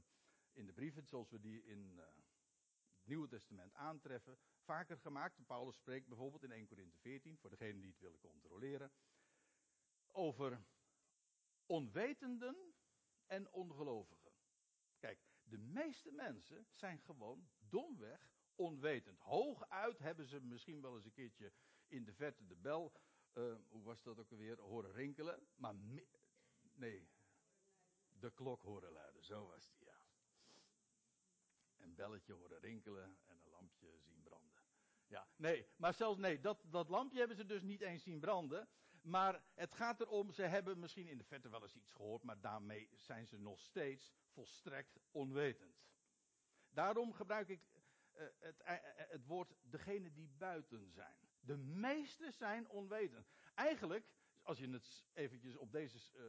in 0.51 0.65
de 0.65 0.73
brieven, 0.73 1.07
zoals 1.07 1.29
we 1.29 1.39
die 1.39 1.63
in 1.63 1.93
uh, 1.97 2.05
het 2.95 3.07
Nieuwe 3.07 3.27
Testament 3.27 3.73
aantreffen, 3.73 4.37
vaker 4.63 4.97
gemaakt. 4.97 5.45
Paulus 5.45 5.75
spreekt 5.75 6.07
bijvoorbeeld 6.07 6.43
in 6.43 6.51
1 6.51 6.67
Corinthië 6.67 6.99
14, 6.99 7.37
voor 7.37 7.49
degenen 7.49 7.81
die 7.81 7.91
het 7.91 7.99
willen 7.99 8.19
controleren, 8.19 8.91
over 10.11 10.61
onwetenden 11.71 12.73
en 13.25 13.51
ongelovigen. 13.51 14.31
Kijk, 14.99 15.19
de 15.43 15.57
meeste 15.57 16.11
mensen 16.11 16.67
zijn 16.71 16.99
gewoon 16.99 17.49
domweg 17.59 18.35
onwetend. 18.55 19.19
Hooguit 19.19 19.99
hebben 19.99 20.27
ze 20.27 20.41
misschien 20.41 20.81
wel 20.81 20.95
eens 20.95 21.05
een 21.05 21.11
keertje 21.11 21.53
in 21.87 22.03
de 22.03 22.13
verte 22.13 22.45
de 22.45 22.55
bel, 22.55 22.93
uh, 23.33 23.55
hoe 23.67 23.83
was 23.83 24.01
dat 24.01 24.19
ook 24.19 24.31
alweer, 24.31 24.59
horen 24.59 24.91
rinkelen. 24.91 25.47
Maar 25.55 25.75
nee, 26.73 27.09
de 28.19 28.31
klok 28.31 28.61
horen 28.61 28.91
luiden, 28.91 29.23
zo 29.23 29.47
was 29.47 29.69
die, 29.69 29.85
ja. 29.85 30.05
Een 31.77 31.95
belletje 31.95 32.33
horen 32.33 32.59
rinkelen 32.59 33.19
en 33.25 33.41
een 33.41 33.49
lampje 33.49 33.99
zien 33.99 34.21
branden. 34.21 34.63
Ja, 35.07 35.27
nee, 35.35 35.67
maar 35.75 35.93
zelfs 35.93 36.19
nee, 36.19 36.39
dat, 36.39 36.63
dat 36.69 36.89
lampje 36.89 37.19
hebben 37.19 37.37
ze 37.37 37.45
dus 37.45 37.61
niet 37.61 37.81
eens 37.81 38.03
zien 38.03 38.19
branden. 38.19 38.69
Maar 39.01 39.43
het 39.53 39.73
gaat 39.73 39.99
erom, 40.01 40.31
ze 40.31 40.41
hebben 40.41 40.79
misschien 40.79 41.07
in 41.07 41.17
de 41.17 41.23
verte 41.23 41.49
wel 41.49 41.61
eens 41.61 41.75
iets 41.75 41.91
gehoord, 41.91 42.23
maar 42.23 42.41
daarmee 42.41 42.89
zijn 42.95 43.27
ze 43.27 43.37
nog 43.39 43.59
steeds 43.59 44.13
volstrekt 44.25 44.99
onwetend. 45.11 45.81
Daarom 46.69 47.13
gebruik 47.13 47.47
ik 47.49 47.61
uh, 48.13 48.27
het, 48.39 48.61
uh, 48.61 48.67
het 48.93 49.25
woord 49.25 49.53
degene 49.61 50.11
die 50.11 50.27
buiten 50.27 50.91
zijn. 50.91 51.29
De 51.39 51.57
meeste 51.57 52.31
zijn 52.31 52.69
onwetend. 52.69 53.27
Eigenlijk, 53.55 54.13
als 54.41 54.59
je 54.59 54.69
het 54.69 55.05
eventjes 55.13 55.55
op 55.55 55.71
deze 55.71 55.97
uh, 56.13 56.25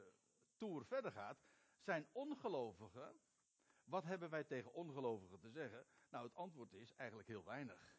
tour 0.57 0.85
verder 0.85 1.13
gaat, 1.13 1.45
zijn 1.79 2.07
ongelovigen. 2.13 3.21
Wat 3.85 4.05
hebben 4.05 4.31
wij 4.31 4.45
tegen 4.45 4.73
ongelovigen 4.73 5.39
te 5.39 5.51
zeggen? 5.51 5.87
Nou, 6.09 6.25
het 6.25 6.35
antwoord 6.35 6.73
is 6.73 6.95
eigenlijk 6.95 7.29
heel 7.29 7.45
weinig. 7.45 7.97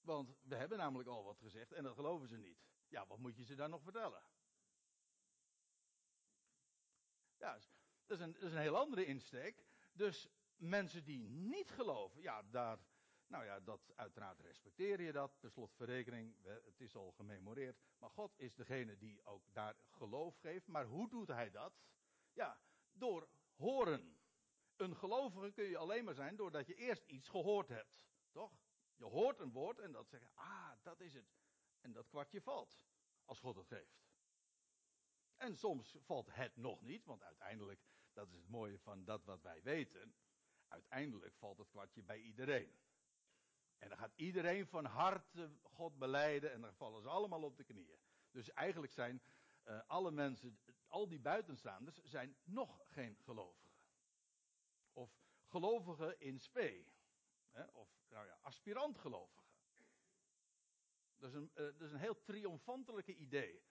Want 0.00 0.36
we 0.42 0.56
hebben 0.56 0.78
namelijk 0.78 1.08
al 1.08 1.24
wat 1.24 1.38
gezegd 1.38 1.72
en 1.72 1.82
dat 1.82 1.94
geloven 1.94 2.28
ze 2.28 2.36
niet. 2.36 2.66
Ja, 2.88 3.06
wat 3.06 3.18
moet 3.18 3.36
je 3.36 3.44
ze 3.44 3.54
dan 3.54 3.70
nog 3.70 3.82
vertellen? 3.82 4.22
Ja, 7.36 7.58
dat 8.06 8.18
is 8.18 8.24
een, 8.24 8.36
is 8.36 8.52
een 8.52 8.58
heel 8.58 8.76
andere 8.76 9.04
insteek. 9.04 9.64
Dus 9.92 10.28
mensen 10.56 11.04
die 11.04 11.28
niet 11.28 11.70
geloven, 11.70 12.20
ja, 12.20 12.42
daar, 12.42 12.78
nou 13.26 13.44
ja, 13.44 13.60
dat 13.60 13.92
uiteraard 13.94 14.40
respecteer 14.40 15.00
je 15.00 15.12
dat. 15.12 15.38
Per 15.40 15.50
slot 15.50 15.74
verrekening, 15.74 16.36
het 16.42 16.80
is 16.80 16.96
al 16.96 17.12
gememoreerd. 17.12 17.78
Maar 17.98 18.10
God 18.10 18.32
is 18.36 18.54
degene 18.54 18.96
die 18.96 19.24
ook 19.24 19.52
daar 19.52 19.76
geloof 19.90 20.36
geeft. 20.36 20.66
Maar 20.66 20.84
hoe 20.84 21.08
doet 21.08 21.28
hij 21.28 21.50
dat? 21.50 21.72
Ja, 22.32 22.60
door 22.92 23.28
horen. 23.56 24.16
Een 24.76 24.96
gelovige 24.96 25.52
kun 25.52 25.64
je 25.64 25.76
alleen 25.76 26.04
maar 26.04 26.14
zijn 26.14 26.36
doordat 26.36 26.66
je 26.66 26.74
eerst 26.74 27.04
iets 27.06 27.28
gehoord 27.28 27.68
hebt. 27.68 28.04
Toch? 28.30 28.52
Je 28.96 29.04
hoort 29.04 29.40
een 29.40 29.52
woord 29.52 29.78
en 29.78 29.92
dat 29.92 30.08
zegt, 30.08 30.30
ah, 30.34 30.72
dat 30.82 31.00
is 31.00 31.14
het. 31.14 31.36
En 31.80 31.92
dat 31.92 32.08
kwartje 32.08 32.40
valt, 32.40 32.78
als 33.24 33.40
God 33.40 33.56
het 33.56 33.66
geeft. 33.66 34.06
En 35.36 35.56
soms 35.56 35.96
valt 36.00 36.28
het 36.34 36.56
nog 36.56 36.82
niet, 36.82 37.04
want 37.04 37.22
uiteindelijk, 37.22 37.80
dat 38.12 38.28
is 38.28 38.36
het 38.36 38.48
mooie 38.48 38.78
van 38.78 39.04
dat 39.04 39.24
wat 39.24 39.42
wij 39.42 39.62
weten. 39.62 40.14
Uiteindelijk 40.68 41.34
valt 41.36 41.58
het 41.58 41.68
kwartje 41.68 42.02
bij 42.02 42.20
iedereen. 42.20 42.78
En 43.78 43.88
dan 43.88 43.98
gaat 43.98 44.12
iedereen 44.16 44.66
van 44.66 44.84
harte 44.84 45.50
God 45.62 45.98
beleiden 45.98 46.52
en 46.52 46.60
dan 46.60 46.74
vallen 46.74 47.02
ze 47.02 47.08
allemaal 47.08 47.42
op 47.42 47.56
de 47.56 47.64
knieën. 47.64 47.98
Dus 48.30 48.50
eigenlijk 48.50 48.92
zijn 48.92 49.22
uh, 49.64 49.80
alle 49.86 50.10
mensen, 50.10 50.58
al 50.86 51.08
die 51.08 51.20
buitenstaanders, 51.20 51.96
zijn 52.02 52.36
nog 52.44 52.80
geen 52.84 53.16
gelovigen. 53.20 53.76
Of 54.92 55.20
gelovigen 55.46 56.20
in 56.20 56.40
spe. 56.40 56.84
Hè? 57.50 57.64
Of 57.64 57.88
nou 58.08 58.26
ja, 58.26 58.38
aspirant 58.42 58.98
gelovigen. 58.98 59.47
Dat 61.18 61.28
is 61.28 61.34
een, 61.34 61.50
uh, 61.50 61.56
dat 61.56 61.80
is 61.80 61.92
een 61.92 61.98
heel 61.98 62.22
triomfantelijke 62.22 63.14
idee. 63.14 63.62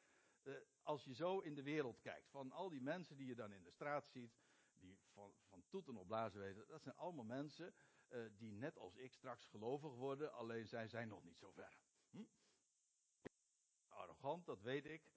Uh, 0.43 0.55
als 0.81 1.03
je 1.03 1.13
zo 1.13 1.39
in 1.39 1.55
de 1.55 1.63
wereld 1.63 1.99
kijkt, 1.99 2.29
van 2.29 2.51
al 2.51 2.69
die 2.69 2.81
mensen 2.81 3.17
die 3.17 3.27
je 3.27 3.35
dan 3.35 3.51
in 3.51 3.63
de 3.63 3.71
straat 3.71 4.07
ziet, 4.07 4.37
die 4.73 4.99
van, 5.13 5.35
van 5.47 5.63
toeten 5.67 5.97
op 5.97 6.07
blazen 6.07 6.39
weten, 6.39 6.67
dat 6.67 6.81
zijn 6.81 6.95
allemaal 6.95 7.25
mensen 7.25 7.73
uh, 8.09 8.25
die 8.37 8.51
net 8.51 8.77
als 8.77 8.95
ik 8.95 9.13
straks 9.13 9.45
gelovig 9.45 9.93
worden, 9.93 10.33
alleen 10.33 10.67
zij 10.67 10.87
zijn 10.87 11.07
nog 11.07 11.23
niet 11.23 11.37
zo 11.37 11.51
ver. 11.51 11.77
Hm? 12.09 12.23
Arrogant, 13.87 14.45
dat 14.45 14.61
weet 14.61 14.85
ik. 14.85 15.09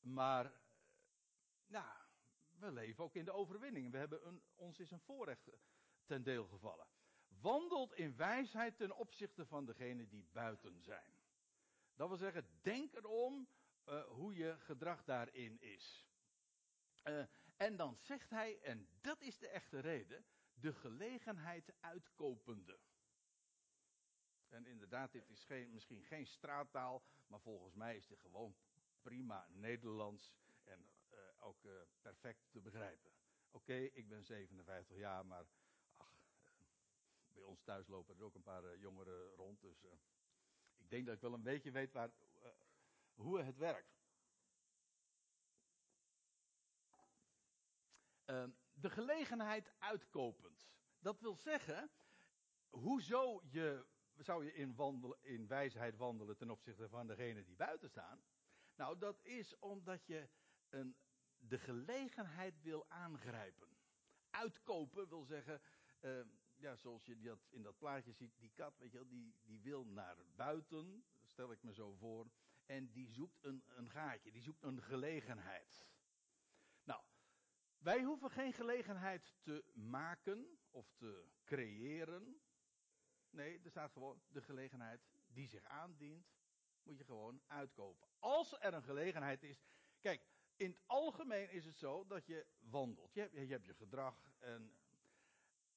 Maar, 0.00 0.52
nou, 1.66 1.98
we 2.58 2.72
leven 2.72 3.04
ook 3.04 3.14
in 3.14 3.24
de 3.24 3.32
overwinning. 3.32 3.90
We 3.90 3.98
hebben 3.98 4.26
een, 4.26 4.42
ons 4.54 4.78
is 4.78 4.90
een 4.90 5.00
voorrecht 5.00 5.50
ten 6.04 6.22
deel 6.22 6.46
gevallen. 6.46 6.86
Wandelt 7.28 7.94
in 7.94 8.16
wijsheid 8.16 8.76
ten 8.76 8.96
opzichte 8.96 9.46
van 9.46 9.64
degenen 9.64 10.08
die 10.08 10.28
buiten 10.32 10.82
zijn. 10.82 11.13
Dat 11.94 12.08
wil 12.08 12.16
zeggen, 12.16 12.48
denk 12.62 12.94
erom 12.94 13.48
uh, 13.88 14.04
hoe 14.04 14.34
je 14.34 14.58
gedrag 14.58 15.04
daarin 15.04 15.60
is. 15.60 16.06
Uh, 17.04 17.24
en 17.56 17.76
dan 17.76 17.96
zegt 17.96 18.30
hij, 18.30 18.60
en 18.60 18.88
dat 19.00 19.20
is 19.20 19.38
de 19.38 19.48
echte 19.48 19.78
reden, 19.78 20.26
de 20.54 20.72
gelegenheid 20.72 21.72
uitkopende. 21.80 22.78
En 24.48 24.66
inderdaad, 24.66 25.12
dit 25.12 25.30
is 25.30 25.44
geen, 25.44 25.72
misschien 25.72 26.04
geen 26.04 26.26
straattaal, 26.26 27.04
maar 27.26 27.40
volgens 27.40 27.74
mij 27.74 27.96
is 27.96 28.06
dit 28.06 28.20
gewoon 28.20 28.56
prima 29.02 29.46
Nederlands 29.50 30.34
en 30.64 30.90
uh, 31.10 31.18
ook 31.38 31.66
perfect 32.00 32.50
te 32.50 32.60
begrijpen. 32.60 33.12
Oké, 33.50 33.74
ik 33.74 34.08
ben 34.08 34.24
57 34.24 34.96
jaar, 34.96 35.26
maar 35.26 35.46
ach, 35.96 36.16
bij 37.32 37.42
ons 37.42 37.62
thuis 37.62 37.86
lopen 37.86 38.16
er 38.16 38.24
ook 38.24 38.34
een 38.34 38.42
paar 38.42 38.78
jongeren 38.78 39.30
rond, 39.30 39.60
dus 39.60 39.84
ik 40.84 40.90
denk 40.90 41.06
dat 41.06 41.14
ik 41.14 41.20
wel 41.20 41.32
een 41.32 41.42
beetje 41.42 41.70
weet 41.70 41.92
waar, 41.92 42.10
hoe 43.14 43.40
het 43.40 43.56
werkt. 43.56 44.02
Uh, 48.26 48.44
de 48.72 48.90
gelegenheid 48.90 49.72
uitkopend. 49.78 50.68
Dat 50.98 51.20
wil 51.20 51.36
zeggen, 51.36 51.90
hoezo 52.68 53.42
je, 53.44 53.86
zou 54.16 54.44
je 54.44 54.54
in, 54.54 54.76
in 55.20 55.46
wijsheid 55.46 55.96
wandelen 55.96 56.36
ten 56.36 56.50
opzichte 56.50 56.88
van 56.88 57.06
degenen 57.06 57.44
die 57.44 57.56
buiten 57.56 57.88
staan? 57.88 58.24
Nou, 58.74 58.98
dat 58.98 59.20
is 59.22 59.58
omdat 59.58 60.06
je 60.06 60.28
een, 60.68 60.96
de 61.38 61.58
gelegenheid 61.58 62.62
wil 62.62 62.90
aangrijpen. 62.90 63.68
Uitkopen 64.30 65.08
wil 65.08 65.24
zeggen, 65.24 65.60
uh, 66.00 66.20
ja, 66.56 66.76
zoals 66.76 67.04
je 67.04 67.20
dat 67.20 67.46
in 67.50 67.62
dat 67.62 67.78
plaatje 67.78 68.12
ziet, 68.12 68.38
die 68.38 68.50
kat, 68.54 68.78
weet 68.78 68.92
je 68.92 68.98
wel, 68.98 69.08
die, 69.08 69.34
die 69.42 69.60
wil 69.60 69.84
naar 69.84 70.16
buiten, 70.34 71.04
stel 71.24 71.52
ik 71.52 71.62
me 71.62 71.72
zo 71.72 71.92
voor, 71.92 72.30
en 72.66 72.90
die 72.92 73.08
zoekt 73.08 73.44
een, 73.44 73.64
een 73.66 73.90
gaatje, 73.90 74.32
die 74.32 74.42
zoekt 74.42 74.62
een 74.62 74.82
gelegenheid. 74.82 75.86
Nou, 76.84 77.02
wij 77.78 78.02
hoeven 78.02 78.30
geen 78.30 78.52
gelegenheid 78.52 79.34
te 79.42 79.64
maken 79.72 80.58
of 80.70 80.92
te 80.96 81.28
creëren. 81.44 82.40
Nee, 83.30 83.60
er 83.62 83.70
staat 83.70 83.92
gewoon 83.92 84.22
de 84.28 84.42
gelegenheid 84.42 85.00
die 85.26 85.48
zich 85.48 85.64
aandient, 85.64 86.26
moet 86.82 86.98
je 86.98 87.04
gewoon 87.04 87.42
uitkopen. 87.46 88.08
Als 88.18 88.56
er 88.60 88.74
een 88.74 88.82
gelegenheid 88.82 89.42
is. 89.42 89.64
Kijk, 90.00 90.26
in 90.56 90.70
het 90.70 90.80
algemeen 90.86 91.50
is 91.50 91.64
het 91.64 91.78
zo 91.78 92.06
dat 92.06 92.26
je 92.26 92.46
wandelt. 92.60 93.14
Je 93.14 93.20
hebt 93.20 93.32
je, 93.32 93.46
hebt 93.46 93.66
je 93.66 93.74
gedrag. 93.74 94.32
En, 94.38 94.76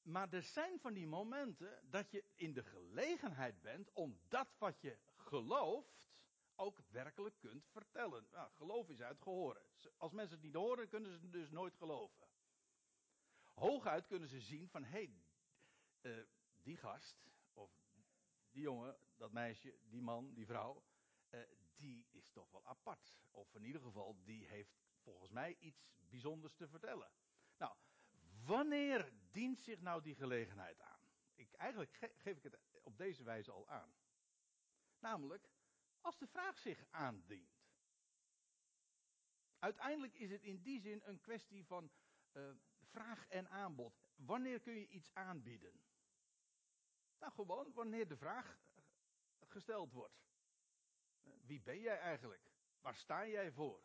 maar 0.08 0.34
er 0.34 0.44
zijn 0.44 0.80
van 0.80 0.94
die 0.94 1.08
momenten 1.08 1.90
dat 1.90 2.12
je 2.12 2.24
in 2.36 2.54
de 2.54 2.64
gelegenheid 2.64 3.62
bent 3.62 3.92
om 3.94 4.20
dat 4.28 4.56
wat 4.58 4.82
je 4.82 4.98
gelooft 5.16 6.10
ook 6.56 6.80
werkelijk 6.88 7.40
kunt 7.40 7.66
vertellen. 7.68 8.28
Nou, 8.32 8.52
geloof 8.52 8.90
is 8.90 9.02
uit 9.02 9.22
gehoren. 9.22 9.62
Als 9.98 10.12
mensen 10.12 10.36
het 10.36 10.46
niet 10.46 10.56
horen, 10.56 10.88
kunnen 10.88 11.12
ze 11.12 11.20
het 11.22 11.32
dus 11.32 11.52
nooit 11.52 11.76
geloven. 11.76 12.28
Hooguit 13.54 14.08
kunnen 14.08 14.30
ze 14.30 14.42
zien 14.42 14.70
van, 14.70 14.84
hé, 14.84 14.90
hey, 14.90 15.24
uh, 16.02 16.26
die 16.62 16.78
gast, 16.78 17.28
of 17.54 17.72
die 18.52 18.62
jongen, 18.62 18.98
dat 19.16 19.32
meisje, 19.32 19.78
die 19.84 20.02
man, 20.02 20.34
die 20.34 20.46
vrouw, 20.46 20.84
uh, 21.30 21.40
die 21.76 22.08
is 22.12 22.32
toch 22.32 22.52
wel 22.52 22.66
apart. 22.66 23.18
Of 23.32 23.56
in 23.56 23.64
ieder 23.64 23.82
geval, 23.82 24.24
die 24.24 24.48
heeft 24.48 24.78
volgens 24.98 25.30
mij 25.32 25.56
iets 25.60 25.90
bijzonders 26.00 26.56
te 26.56 26.68
vertellen. 26.68 27.12
Nou, 27.58 27.76
wanneer 28.46 29.14
dient 29.38 29.60
zich 29.60 29.82
nou 29.82 30.01
die 30.01 30.15
gelegenheid 30.15 30.82
aan? 30.82 31.00
Ik, 31.36 31.53
eigenlijk 31.53 31.94
ge 31.94 32.12
geef 32.15 32.38
ik 32.38 32.44
het 32.44 32.60
op 32.84 32.98
deze 32.98 33.24
wijze 33.24 33.51
al 33.51 33.67
aan. 33.67 33.96
Namelijk, 35.00 35.50
als 36.01 36.17
de 36.17 36.27
vraag 36.27 36.58
zich 36.58 36.86
aandient. 36.89 37.65
Uiteindelijk 39.60 40.13
is 40.13 40.32
het 40.32 40.41
in 40.41 40.62
die 40.62 40.79
zin 40.79 41.01
een 41.03 41.20
kwestie 41.20 41.65
van 41.65 41.91
uh, 42.34 42.51
vraag 42.82 43.27
en 43.27 43.50
aanbod. 43.50 44.00
Wanneer 44.15 44.60
kun 44.60 44.74
je 44.74 44.88
iets 44.88 45.13
aanbieden? 45.13 45.82
Nou, 47.20 47.34
gewoon 47.34 47.74
wanneer 47.74 48.08
de 48.08 48.17
vraag 48.17 48.60
gesteld 49.39 49.91
wordt. 49.91 50.25
Wie 51.22 51.62
ben 51.62 51.79
jij 51.79 52.00
eigenlijk? 52.00 52.51
Waar 52.79 52.96
sta 52.96 53.27
jij 53.27 53.51
voor? 53.51 53.84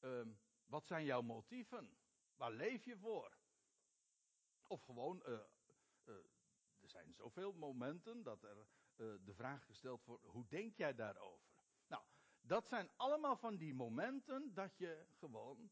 Uh, 0.00 0.26
wat 0.66 0.86
zijn 0.86 1.04
jouw 1.04 1.22
motieven? 1.22 1.98
Waar 2.36 2.52
leef 2.52 2.84
je 2.84 2.96
voor? 2.96 3.39
Of 4.70 4.82
gewoon, 4.82 5.22
uh, 5.26 5.32
uh, 6.04 6.14
er 6.80 6.88
zijn 6.88 7.14
zoveel 7.14 7.52
momenten 7.52 8.22
dat 8.22 8.42
er 8.42 8.56
uh, 8.56 9.14
de 9.24 9.34
vraag 9.34 9.64
gesteld 9.64 10.04
wordt: 10.04 10.24
hoe 10.24 10.46
denk 10.48 10.76
jij 10.76 10.94
daarover? 10.94 11.48
Nou, 11.86 12.02
dat 12.40 12.68
zijn 12.68 12.90
allemaal 12.96 13.36
van 13.36 13.56
die 13.56 13.74
momenten 13.74 14.54
dat 14.54 14.76
je 14.76 15.06
gewoon 15.18 15.70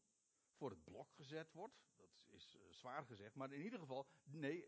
voor 0.55 0.69
het 0.69 0.83
blok 0.83 1.13
gezet 1.13 1.51
wordt. 1.53 1.73
Dat 1.95 2.09
is 2.25 2.57
zwaar 2.69 3.05
gezegd, 3.05 3.35
maar 3.35 3.53
in 3.53 3.61
ieder 3.61 3.79
geval, 3.79 4.07
nee, 4.23 4.61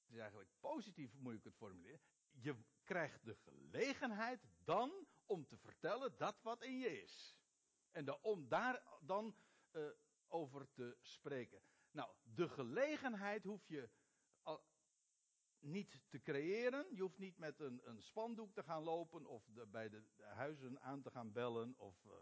het 0.00 0.10
is 0.10 0.18
eigenlijk 0.18 0.50
positief, 0.60 1.14
moet 1.14 1.34
ik 1.34 1.44
het 1.44 1.56
formuleren. 1.56 2.00
Je 2.30 2.56
krijgt 2.84 3.24
de 3.24 3.34
gelegenheid 3.34 4.46
dan 4.64 5.06
om 5.24 5.46
te 5.46 5.56
vertellen 5.56 6.16
dat 6.16 6.42
wat 6.42 6.62
in 6.62 6.78
je 6.78 7.02
is. 7.02 7.36
En 7.90 8.22
om 8.22 8.48
daar 8.48 8.82
dan 9.00 9.36
over 10.28 10.72
te 10.72 10.96
spreken. 11.00 11.62
Nou, 11.96 12.10
de 12.22 12.48
gelegenheid 12.48 13.44
hoef 13.44 13.68
je 13.68 13.90
niet 15.58 16.02
te 16.08 16.22
creëren. 16.22 16.86
Je 16.90 17.02
hoeft 17.02 17.18
niet 17.18 17.38
met 17.38 17.60
een, 17.60 17.80
een 17.84 18.02
spandoek 18.02 18.54
te 18.54 18.62
gaan 18.62 18.82
lopen 18.82 19.26
of 19.26 19.44
bij 19.70 19.88
de, 19.88 20.02
huizen 20.16 20.80
aan 20.80 21.02
te 21.02 21.10
gaan 21.10 21.32
bellen 21.32 21.74
of 21.78 22.04
uh, 22.04 22.12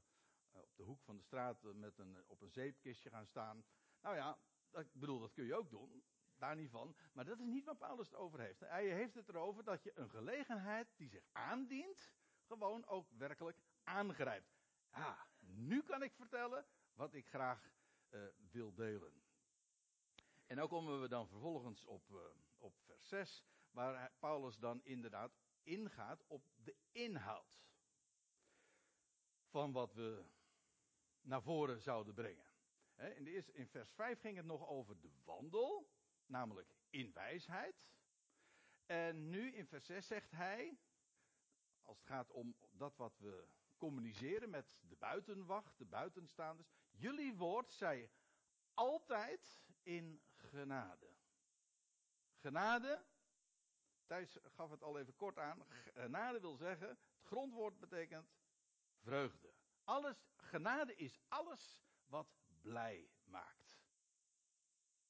op 0.50 0.76
de 0.76 0.82
hoek 0.82 1.02
van 1.02 1.16
de 1.16 1.22
straat 1.22 1.62
met 1.62 1.98
een, 1.98 2.24
op 2.26 2.40
een 2.40 2.50
zeepkistje 2.50 3.10
gaan 3.10 3.26
staan. 3.26 3.64
Nou 4.00 4.16
ja, 4.16 4.38
ik 4.72 4.92
bedoel, 4.92 5.20
dat 5.20 5.32
kun 5.32 5.44
je 5.44 5.54
ook 5.54 5.70
doen. 5.70 6.04
Daar 6.36 6.56
niet 6.56 6.70
van. 6.70 6.96
Maar 7.12 7.24
dat 7.24 7.38
is 7.38 7.46
niet 7.46 7.64
waar 7.64 7.76
Paulus 7.76 8.06
het 8.10 8.18
over 8.18 8.40
heeft. 8.40 8.60
Hij 8.60 8.86
heeft 8.86 9.14
het 9.14 9.28
erover 9.28 9.64
dat 9.64 9.82
je 9.82 9.98
een 9.98 10.10
gelegenheid 10.10 10.88
die 10.96 11.08
zich 11.08 11.24
aandient, 11.32 12.12
gewoon 12.46 12.86
ook 12.86 13.10
werkelijk 13.10 13.58
aangrijpt. 13.82 14.56
Ah, 14.90 15.20
nu 15.38 15.82
kan 15.82 16.02
ik 16.02 16.14
vertellen 16.14 16.66
wat 16.92 17.14
ik 17.14 17.26
graag 17.26 17.72
uh, 18.10 18.26
wil 18.50 18.74
delen. 18.74 19.23
En 20.46 20.56
dan 20.56 20.68
komen 20.68 21.00
we 21.00 21.08
dan 21.08 21.28
vervolgens 21.28 21.84
op, 21.84 22.10
uh, 22.10 22.18
op 22.58 22.78
vers 22.78 23.08
6, 23.08 23.44
waar 23.70 24.12
Paulus 24.18 24.58
dan 24.58 24.84
inderdaad 24.84 25.36
ingaat 25.62 26.24
op 26.26 26.50
de 26.54 26.76
inhoud 26.92 27.62
van 29.46 29.72
wat 29.72 29.92
we 29.92 30.24
naar 31.20 31.42
voren 31.42 31.80
zouden 31.80 32.14
brengen. 32.14 32.46
In, 32.96 33.24
de 33.24 33.30
eerste, 33.30 33.52
in 33.52 33.68
vers 33.68 33.90
5 33.90 34.20
ging 34.20 34.36
het 34.36 34.46
nog 34.46 34.68
over 34.68 35.00
de 35.00 35.10
wandel, 35.24 35.90
namelijk 36.26 36.74
in 36.90 37.12
wijsheid. 37.12 37.86
En 38.86 39.30
nu 39.30 39.52
in 39.52 39.66
vers 39.66 39.86
6 39.86 40.06
zegt 40.06 40.30
hij, 40.30 40.78
als 41.82 41.98
het 41.98 42.06
gaat 42.06 42.30
om 42.30 42.56
dat 42.70 42.96
wat 42.96 43.18
we 43.18 43.48
communiceren 43.76 44.50
met 44.50 44.76
de 44.80 44.96
buitenwacht, 44.96 45.78
de 45.78 45.84
buitenstaanders. 45.84 46.68
Jullie 46.90 47.34
woord 47.34 47.72
zij 47.72 48.10
altijd 48.74 49.62
in 49.82 50.22
genade. 50.54 51.12
Genade, 52.36 53.04
Thijs 54.06 54.38
gaf 54.42 54.70
het 54.70 54.82
al 54.82 54.98
even 54.98 55.16
kort 55.16 55.38
aan. 55.38 55.64
Genade 55.94 56.40
wil 56.40 56.56
zeggen, 56.56 56.88
het 56.88 57.04
grondwoord 57.22 57.78
betekent 57.78 58.28
vreugde. 59.02 59.52
Alles, 59.84 60.16
genade 60.36 60.94
is 60.94 61.20
alles 61.28 61.82
wat 62.06 62.28
blij 62.60 63.10
maakt. 63.24 63.82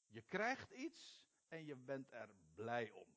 Je 0.07 0.21
krijgt 0.21 0.71
iets 0.71 1.27
en 1.47 1.65
je 1.65 1.75
bent 1.75 2.11
er 2.11 2.29
blij 2.53 2.91
om. 2.91 3.13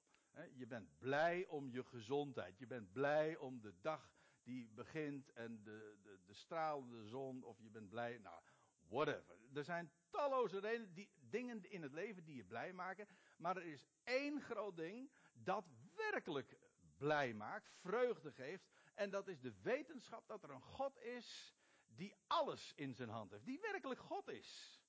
Je 0.54 0.66
bent 0.66 0.99
blij 0.99 1.47
om 1.47 1.70
je 1.70 1.85
gezondheid. 1.85 2.58
Je 2.58 2.66
bent 2.66 2.92
blij 2.92 3.37
om 3.37 3.61
de 3.61 3.80
dag 3.80 4.11
die 4.42 4.68
begint 4.68 5.30
en 5.32 5.62
de, 5.62 5.99
de, 6.02 6.18
de 6.25 6.35
stralende 6.35 7.06
zon, 7.06 7.42
of 7.42 7.58
je 7.61 7.70
bent 7.70 7.88
blij, 7.88 8.18
nou, 8.18 8.42
whatever. 8.88 9.37
Er 9.54 9.64
zijn 9.64 9.92
talloze 10.11 10.58
redenen, 10.58 10.94
die, 10.94 11.11
dingen 11.30 11.70
in 11.70 11.82
het 11.82 11.92
leven 11.92 12.25
die 12.25 12.37
je 12.37 12.44
blij 12.44 12.73
maken, 12.73 13.08
maar 13.37 13.56
er 13.56 13.66
is 13.66 13.87
één 14.04 14.40
groot 14.40 14.76
ding 14.76 15.11
dat 15.32 15.64
werkelijk 15.94 16.58
blij 16.97 17.34
maakt, 17.34 17.71
vreugde 17.80 18.32
geeft, 18.32 18.64
en 18.95 19.10
dat 19.10 19.28
is 19.28 19.41
de 19.41 19.54
wetenschap 19.62 20.28
dat 20.28 20.43
er 20.43 20.50
een 20.50 20.62
God 20.62 20.99
is 20.99 21.54
die 21.86 22.14
alles 22.26 22.73
in 22.75 22.95
zijn 22.95 23.08
hand 23.08 23.30
heeft, 23.30 23.45
die 23.45 23.60
werkelijk 23.60 24.00
God 24.00 24.28
is. 24.28 24.82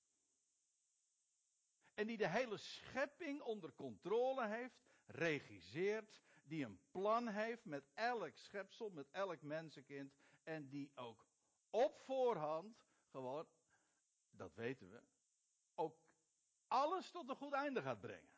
En 1.93 2.07
die 2.07 2.17
de 2.17 2.29
hele 2.29 2.57
schepping 2.57 3.41
onder 3.41 3.73
controle 3.73 4.47
heeft, 4.47 4.79
regisseert, 5.05 6.21
die 6.43 6.65
een 6.65 6.79
plan 6.91 7.27
heeft 7.27 7.65
met 7.65 7.85
elk 7.93 8.37
schepsel, 8.37 8.89
met 8.89 9.09
elk 9.11 9.41
mensenkind. 9.41 10.13
En 10.43 10.69
die 10.69 10.91
ook 10.95 11.25
op 11.69 11.99
voorhand 11.99 12.85
gewoon, 13.05 13.47
dat 14.31 14.55
weten 14.55 14.89
we, 14.89 15.01
alles 16.69 17.11
tot 17.11 17.29
een 17.29 17.35
goed 17.35 17.53
einde 17.53 17.81
gaat 17.81 17.99
brengen. 17.99 18.29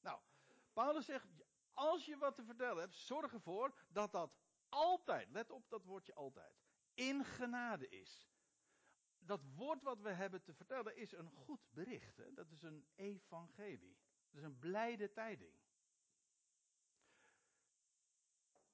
Nou, 0.00 0.20
Paulus 0.72 1.04
zegt, 1.04 1.26
als 1.72 2.04
je 2.04 2.16
wat 2.16 2.34
te 2.34 2.44
vertellen 2.44 2.80
hebt, 2.80 2.94
zorg 2.94 3.32
ervoor 3.32 3.74
dat 3.88 4.12
dat 4.12 4.36
altijd, 4.68 5.30
let 5.30 5.50
op 5.50 5.68
dat 5.68 5.84
woordje 5.84 6.14
altijd, 6.14 6.54
in 6.94 7.24
genade 7.24 7.88
is. 7.88 8.28
Dat 9.18 9.44
woord 9.54 9.82
wat 9.82 10.00
we 10.00 10.10
hebben 10.10 10.42
te 10.42 10.54
vertellen 10.54 10.96
is 10.96 11.12
een 11.12 11.30
goed 11.30 11.60
bericht. 11.70 12.16
Hè? 12.16 12.32
Dat 12.32 12.50
is 12.50 12.62
een 12.62 12.86
evangelie. 12.94 13.96
Dat 14.30 14.38
is 14.38 14.42
een 14.42 14.58
blijde 14.58 15.12
tijding. 15.12 15.54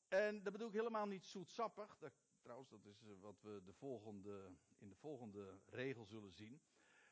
En 0.08 0.42
dat 0.42 0.52
bedoel 0.52 0.68
ik 0.68 0.74
helemaal 0.74 1.06
niet 1.06 1.24
zoetsappig. 1.24 1.98
Trouwens, 2.40 2.70
dat 2.70 2.84
is 2.84 3.02
eh, 3.02 3.10
wat 3.20 3.40
we 3.40 3.60
de 3.64 3.72
volgende, 3.72 4.52
in 4.78 4.88
de 4.88 4.94
volgende 4.94 5.60
regel 5.66 6.04
zullen 6.04 6.32
zien. 6.32 6.62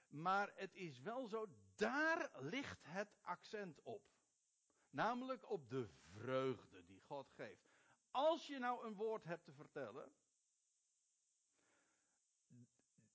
Maar 0.08 0.52
het 0.54 0.74
is 0.74 1.00
wel 1.00 1.26
zo, 1.26 1.46
daar 1.78 2.30
ligt 2.40 2.82
het 2.82 3.16
accent 3.20 3.80
op. 3.82 4.02
Namelijk 4.90 5.50
op 5.50 5.68
de 5.68 5.88
vreugde 6.12 6.84
die 6.84 7.00
God 7.00 7.30
geeft. 7.30 7.68
Als 8.10 8.46
je 8.46 8.58
nou 8.58 8.86
een 8.86 8.94
woord 8.94 9.24
hebt 9.24 9.44
te 9.44 9.52
vertellen, 9.52 10.12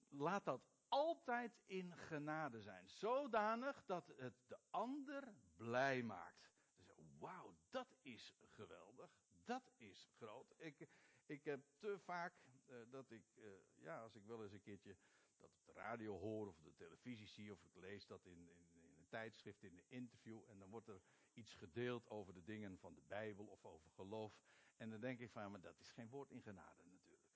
laat 0.09 0.45
dat 0.45 0.61
altijd 0.87 1.59
in 1.65 1.97
genade 1.97 2.61
zijn. 2.61 2.89
Zodanig 2.89 3.85
dat 3.85 4.13
het 4.17 4.33
de 4.47 4.57
ander 4.69 5.33
blij 5.55 6.03
maakt. 6.03 6.51
Dus, 6.75 6.95
wauw, 7.19 7.55
dat 7.69 7.95
is 8.01 8.35
geweldig. 8.41 9.11
Dat 9.45 9.71
is 9.77 10.09
groot. 10.17 10.53
Ik, 10.57 10.87
ik 11.25 11.45
heb 11.45 11.65
te 11.77 11.99
vaak 11.99 12.33
uh, 12.65 12.75
dat 12.89 13.11
ik, 13.11 13.25
uh, 13.35 13.51
ja, 13.75 14.01
als 14.01 14.15
ik 14.15 14.25
wel 14.25 14.43
eens 14.43 14.53
een 14.53 14.61
keertje 14.61 14.97
dat 15.43 15.55
op 15.55 15.65
de 15.65 15.73
radio 15.73 16.19
hoor 16.19 16.47
of 16.47 16.59
de 16.59 16.73
televisie 16.73 17.27
zie 17.27 17.51
of 17.51 17.63
ik 17.63 17.75
lees 17.75 18.05
dat 18.05 18.25
in, 18.25 18.47
in, 18.47 18.67
in 18.71 18.95
een 18.97 19.07
tijdschrift, 19.07 19.63
in 19.63 19.77
een 19.77 19.89
interview 19.89 20.41
en 20.47 20.59
dan 20.59 20.69
wordt 20.69 20.87
er 20.87 21.01
iets 21.33 21.53
gedeeld 21.53 22.09
over 22.09 22.33
de 22.33 22.43
dingen 22.43 22.77
van 22.77 22.95
de 22.95 23.01
Bijbel 23.01 23.45
of 23.45 23.65
over 23.65 23.91
geloof. 23.91 24.41
En 24.77 24.89
dan 24.89 24.99
denk 24.99 25.19
ik 25.19 25.31
van, 25.31 25.51
maar 25.51 25.61
dat 25.61 25.79
is 25.79 25.91
geen 25.91 26.09
woord 26.09 26.31
in 26.31 26.41
genade 26.41 26.83
natuurlijk. 26.85 27.31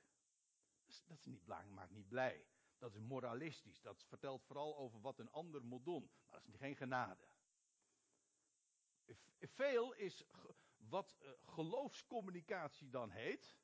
Dat, 0.77 0.87
is, 0.87 1.03
dat 1.05 1.17
is 1.17 1.25
niet, 1.25 1.45
maakt 1.45 1.91
niet 1.91 2.07
blij. 2.07 2.47
Dat 2.77 2.93
is 2.93 2.99
moralistisch. 2.99 3.81
Dat 3.81 4.03
vertelt 4.03 4.43
vooral 4.43 4.77
over 4.77 5.01
wat 5.01 5.19
een 5.19 5.31
ander 5.31 5.63
moet 5.63 5.85
doen. 5.85 6.11
Maar 6.25 6.41
dat 6.41 6.47
is 6.47 6.55
geen 6.55 6.75
genade. 6.75 7.27
Veel 9.39 9.93
is 9.93 10.23
wat 10.77 11.17
uh, 11.21 11.29
geloofscommunicatie 11.45 12.89
dan 12.89 13.09
heet, 13.11 13.57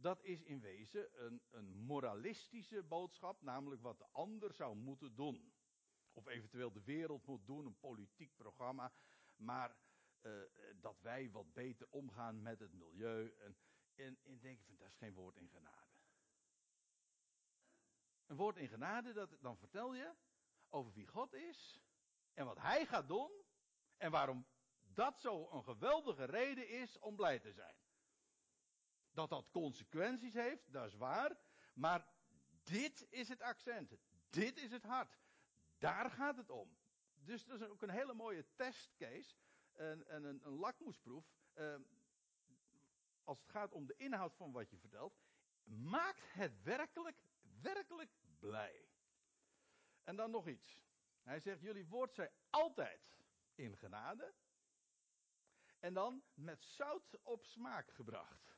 dat 0.00 0.22
is 0.22 0.42
in 0.42 0.60
wezen 0.60 1.24
een, 1.24 1.42
een, 1.50 1.76
moralistische 1.76 2.82
boodschap, 2.82 3.42
namelijk 3.42 3.82
wat 3.82 3.98
de 3.98 4.06
ander 4.12 4.54
zou 4.54 4.76
moeten 4.76 5.14
doen. 5.14 5.52
Of 6.12 6.26
eventueel 6.26 6.72
de 6.72 6.82
wereld 6.82 7.26
moet 7.26 7.46
doen, 7.46 7.66
een 7.66 7.78
politiek 7.78 8.36
programma, 8.36 8.92
maar 9.36 9.76
uh, 10.22 10.42
dat 10.80 11.00
wij 11.00 11.30
wat 11.30 11.52
beter 11.52 11.86
omgaan 11.90 12.42
met 12.42 12.58
het 12.58 12.72
milieu. 12.72 13.34
En, 13.38 13.56
en, 13.94 14.18
en 14.22 14.38
denk 14.40 14.58
ik 14.58 14.66
van, 14.66 14.76
dat 14.76 14.88
is 14.88 14.96
geen 14.96 15.14
woord 15.14 15.36
in 15.36 15.48
genade. 15.48 15.92
Een 18.26 18.36
woord 18.36 18.56
in 18.56 18.68
genade, 18.68 19.12
dat, 19.12 19.36
dan 19.40 19.58
vertel 19.58 19.94
je 19.94 20.14
over 20.68 20.92
wie 20.92 21.06
God 21.06 21.32
is 21.32 21.80
en 22.34 22.44
wat 22.44 22.58
Hij 22.58 22.86
gaat 22.86 23.08
doen 23.08 23.30
en 23.96 24.10
waarom 24.10 24.46
dat 24.80 25.20
zo 25.20 25.50
een 25.50 25.64
geweldige 25.64 26.24
reden 26.24 26.68
is 26.68 26.98
om 26.98 27.16
blij 27.16 27.38
te 27.38 27.52
zijn. 27.52 27.76
Dat 29.18 29.28
dat 29.28 29.50
consequenties 29.50 30.34
heeft, 30.34 30.72
dat 30.72 30.86
is 30.86 30.94
waar. 30.94 31.36
Maar 31.74 32.06
dit 32.62 33.06
is 33.10 33.28
het 33.28 33.42
accent. 33.42 33.96
Dit 34.30 34.58
is 34.58 34.70
het 34.70 34.84
hart. 34.84 35.18
Daar 35.78 36.10
gaat 36.10 36.36
het 36.36 36.50
om. 36.50 36.76
Dus 37.14 37.44
dat 37.44 37.60
is 37.60 37.66
ook 37.66 37.82
een 37.82 37.90
hele 37.90 38.14
mooie 38.14 38.46
testcase. 38.54 39.36
En, 39.72 40.08
en 40.08 40.24
een, 40.24 40.46
een 40.46 40.52
lakmoesproef. 40.52 41.24
Eh, 41.52 41.74
als 43.24 43.38
het 43.38 43.48
gaat 43.48 43.72
om 43.72 43.86
de 43.86 43.94
inhoud 43.96 44.34
van 44.34 44.52
wat 44.52 44.70
je 44.70 44.78
vertelt. 44.78 45.18
Maakt 45.64 46.32
het 46.32 46.62
werkelijk, 46.62 47.22
werkelijk 47.60 48.10
blij. 48.38 48.88
En 50.04 50.16
dan 50.16 50.30
nog 50.30 50.46
iets. 50.48 50.82
Hij 51.22 51.40
zegt, 51.40 51.60
jullie 51.60 51.86
woord 51.86 52.14
zij 52.14 52.32
altijd 52.50 53.16
in 53.54 53.76
genade. 53.76 54.34
En 55.80 55.94
dan 55.94 56.22
met 56.34 56.64
zout 56.64 57.18
op 57.22 57.44
smaak 57.44 57.90
gebracht. 57.90 58.57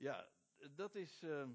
Ja, 0.00 0.28
dat 0.70 0.94
is. 0.94 1.22
Uh, 1.22 1.48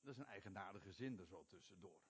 dat 0.00 0.12
is 0.12 0.18
een 0.18 0.26
eigenaardige 0.26 0.92
zin 0.92 1.18
er 1.18 1.26
zo 1.26 1.46
tussendoor. 1.46 2.00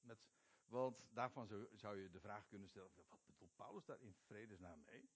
Met, 0.00 0.18
want 0.64 1.06
daarvan 1.10 1.46
zou, 1.46 1.68
zou 1.76 1.96
je 1.96 2.10
de 2.10 2.20
vraag 2.20 2.46
kunnen 2.46 2.68
stellen: 2.68 2.90
wat 3.08 3.26
bedoelt 3.26 3.56
Paulus 3.56 3.84
daar 3.84 4.00
in 4.00 4.14
vredesnaam 4.14 4.82
mee? 4.84 5.10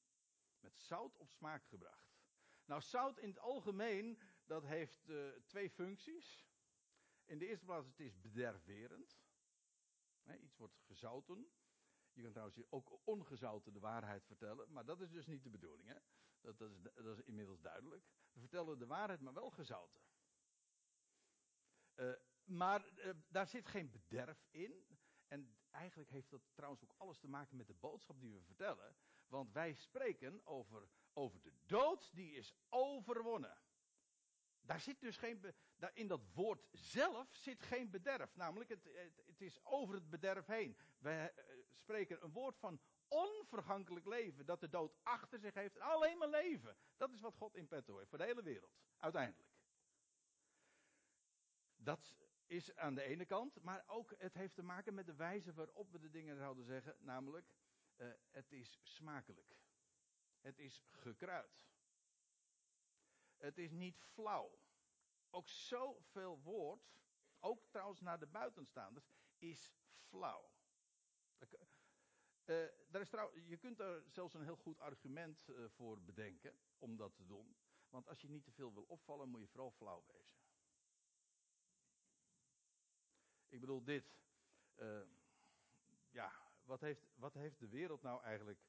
Met 0.61 0.79
zout 0.79 1.17
op 1.17 1.31
smaak 1.31 1.65
gebracht. 1.65 2.13
Nou, 2.65 2.81
zout 2.81 3.19
in 3.19 3.29
het 3.29 3.39
algemeen, 3.39 4.19
dat 4.45 4.65
heeft 4.65 5.09
uh, 5.09 5.29
twee 5.47 5.71
functies. 5.71 6.47
In 7.25 7.39
de 7.39 7.47
eerste 7.47 7.65
plaats, 7.65 7.87
het 7.87 8.01
is 8.01 8.21
bederverend. 8.21 9.19
iets 10.41 10.57
wordt 10.57 10.79
gezouten. 10.79 11.51
Je 12.13 12.23
kan 12.23 12.31
trouwens 12.31 12.71
ook 12.71 13.01
ongezouten 13.05 13.73
de 13.73 13.81
waarheid 13.81 14.25
vertellen, 14.25 14.73
maar 14.73 14.85
dat 14.85 15.01
is 15.01 15.11
dus 15.11 15.27
niet 15.27 15.43
de 15.43 15.51
bedoeling. 15.51 15.89
Hè? 15.89 15.99
Dat, 16.45 16.61
is, 16.61 16.83
dat 16.95 17.19
is 17.19 17.25
inmiddels 17.25 17.61
duidelijk. 17.61 18.05
We 18.33 18.41
vertellen 18.41 18.79
de 18.79 18.87
waarheid, 18.87 19.21
maar 19.21 19.33
wel 19.33 19.51
gezouten. 19.51 20.01
Uh, 21.97 22.13
maar 22.45 22.91
uh, 22.97 23.11
daar 23.29 23.47
zit 23.47 23.67
geen 23.67 23.91
bederf 23.91 24.47
in. 24.51 24.87
En 25.29 25.57
eigenlijk 25.71 26.11
heeft 26.11 26.31
dat 26.31 26.43
trouwens 26.55 26.83
ook 26.83 26.95
alles 26.97 27.19
te 27.19 27.29
maken 27.29 27.57
met 27.57 27.67
de 27.67 27.75
boodschap 27.75 28.21
die 28.21 28.33
we 28.33 28.43
vertellen. 28.43 28.97
Want 29.27 29.53
wij 29.53 29.75
spreken 29.75 30.47
over, 30.47 30.89
over 31.13 31.43
de 31.43 31.53
dood 31.67 32.15
die 32.15 32.33
is 32.33 32.55
overwonnen. 32.69 33.59
Daar 34.61 34.81
zit 34.81 35.01
dus 35.01 35.17
geen, 35.17 35.55
daar 35.77 35.91
in 35.95 36.09
dat 36.09 36.33
woord 36.33 36.69
zelf 36.73 37.35
zit 37.35 37.63
geen 37.63 37.91
bederf. 37.91 38.37
Namelijk, 38.37 38.71
het, 38.71 38.89
het, 39.27 39.41
is 39.41 39.65
over 39.65 39.95
het 39.95 40.11
bederf 40.11 40.47
heen. 40.47 40.77
Wij 40.99 41.33
uh, 41.37 41.45
spreken 41.73 42.25
een 42.25 42.33
woord 42.33 42.59
van 42.59 42.81
onvergankelijk 43.09 44.07
leven. 44.07 44.47
Dat 44.47 44.61
de 44.61 44.69
dood 44.69 44.97
achter 45.03 45.39
zich 45.39 45.55
heeft. 45.55 45.77
En 45.77 45.87
alleen 45.87 46.19
maar 46.19 46.29
leven. 46.29 46.77
Dat 46.97 47.13
is 47.13 47.21
wat 47.21 47.35
God 47.35 47.55
in 47.55 47.69
petto 47.69 47.97
heeft 47.97 48.09
voor 48.09 48.19
de 48.19 48.25
hele 48.25 48.43
wereld. 48.43 48.77
Uiteindelijk. 48.99 49.53
Dat 51.77 52.17
is 52.47 52.77
aan 52.77 52.95
de 52.95 53.03
ene 53.03 53.25
kant. 53.25 53.63
Maar 53.63 53.85
ook 53.87 54.15
het 54.19 54.35
heeft 54.35 54.55
te 54.55 54.63
maken 54.63 54.95
met 54.95 55.07
de 55.07 55.15
wijze 55.15 55.55
waarop 55.55 55.93
we 55.93 55.99
de 55.99 56.11
dingen 56.11 56.37
zouden 56.37 56.65
zeggen. 56.65 56.97
Namelijk, 56.99 57.55
uh, 57.97 58.13
het 58.31 58.53
is 58.53 58.79
smakelijk. 58.83 59.59
Het 60.41 60.59
is 60.59 60.83
gekruid. 60.91 61.67
Het 63.37 63.59
is 63.59 63.71
niet 63.71 63.99
flauw. 63.99 64.59
Ook 65.31 65.49
zoveel 65.49 66.41
woord, 66.43 66.95
ook 67.41 67.67
trouwens 67.67 68.01
naar 68.01 68.19
de 68.19 68.27
buitenstaanders, 68.27 69.11
is 69.39 69.73
flauw. 70.09 70.53
Uh, 72.45 72.67
daar 72.89 73.01
is 73.01 73.09
trouw, 73.09 73.31
je 73.35 73.57
kunt 73.57 73.81
er 73.81 74.03
zelfs 74.11 74.35
een 74.35 74.43
heel 74.43 74.57
goed 74.57 74.81
argument 74.81 75.49
uh, 75.49 75.65
voor 75.69 76.03
bedenken 76.03 76.59
om 76.79 76.97
dat 76.97 77.15
te 77.15 77.27
doen. 77.27 77.57
Want 77.89 78.09
als 78.09 78.21
je 78.21 78.29
niet 78.29 78.45
te 78.45 78.53
veel 78.53 78.73
wil 78.73 78.83
opvallen, 78.83 79.29
moet 79.29 79.41
je 79.41 79.47
vooral 79.47 79.71
flauw 79.71 80.05
wezen. 80.07 80.39
Ik 83.49 83.61
bedoel 83.61 83.85
dit. 83.85 84.19
Uh, 84.77 85.01
ja, 86.11 86.33
wat 86.65 86.81
heeft, 86.81 87.07
wat 87.15 87.35
heeft 87.35 87.59
de 87.59 87.69
wereld 87.69 88.03
nou 88.03 88.23
eigenlijk 88.23 88.61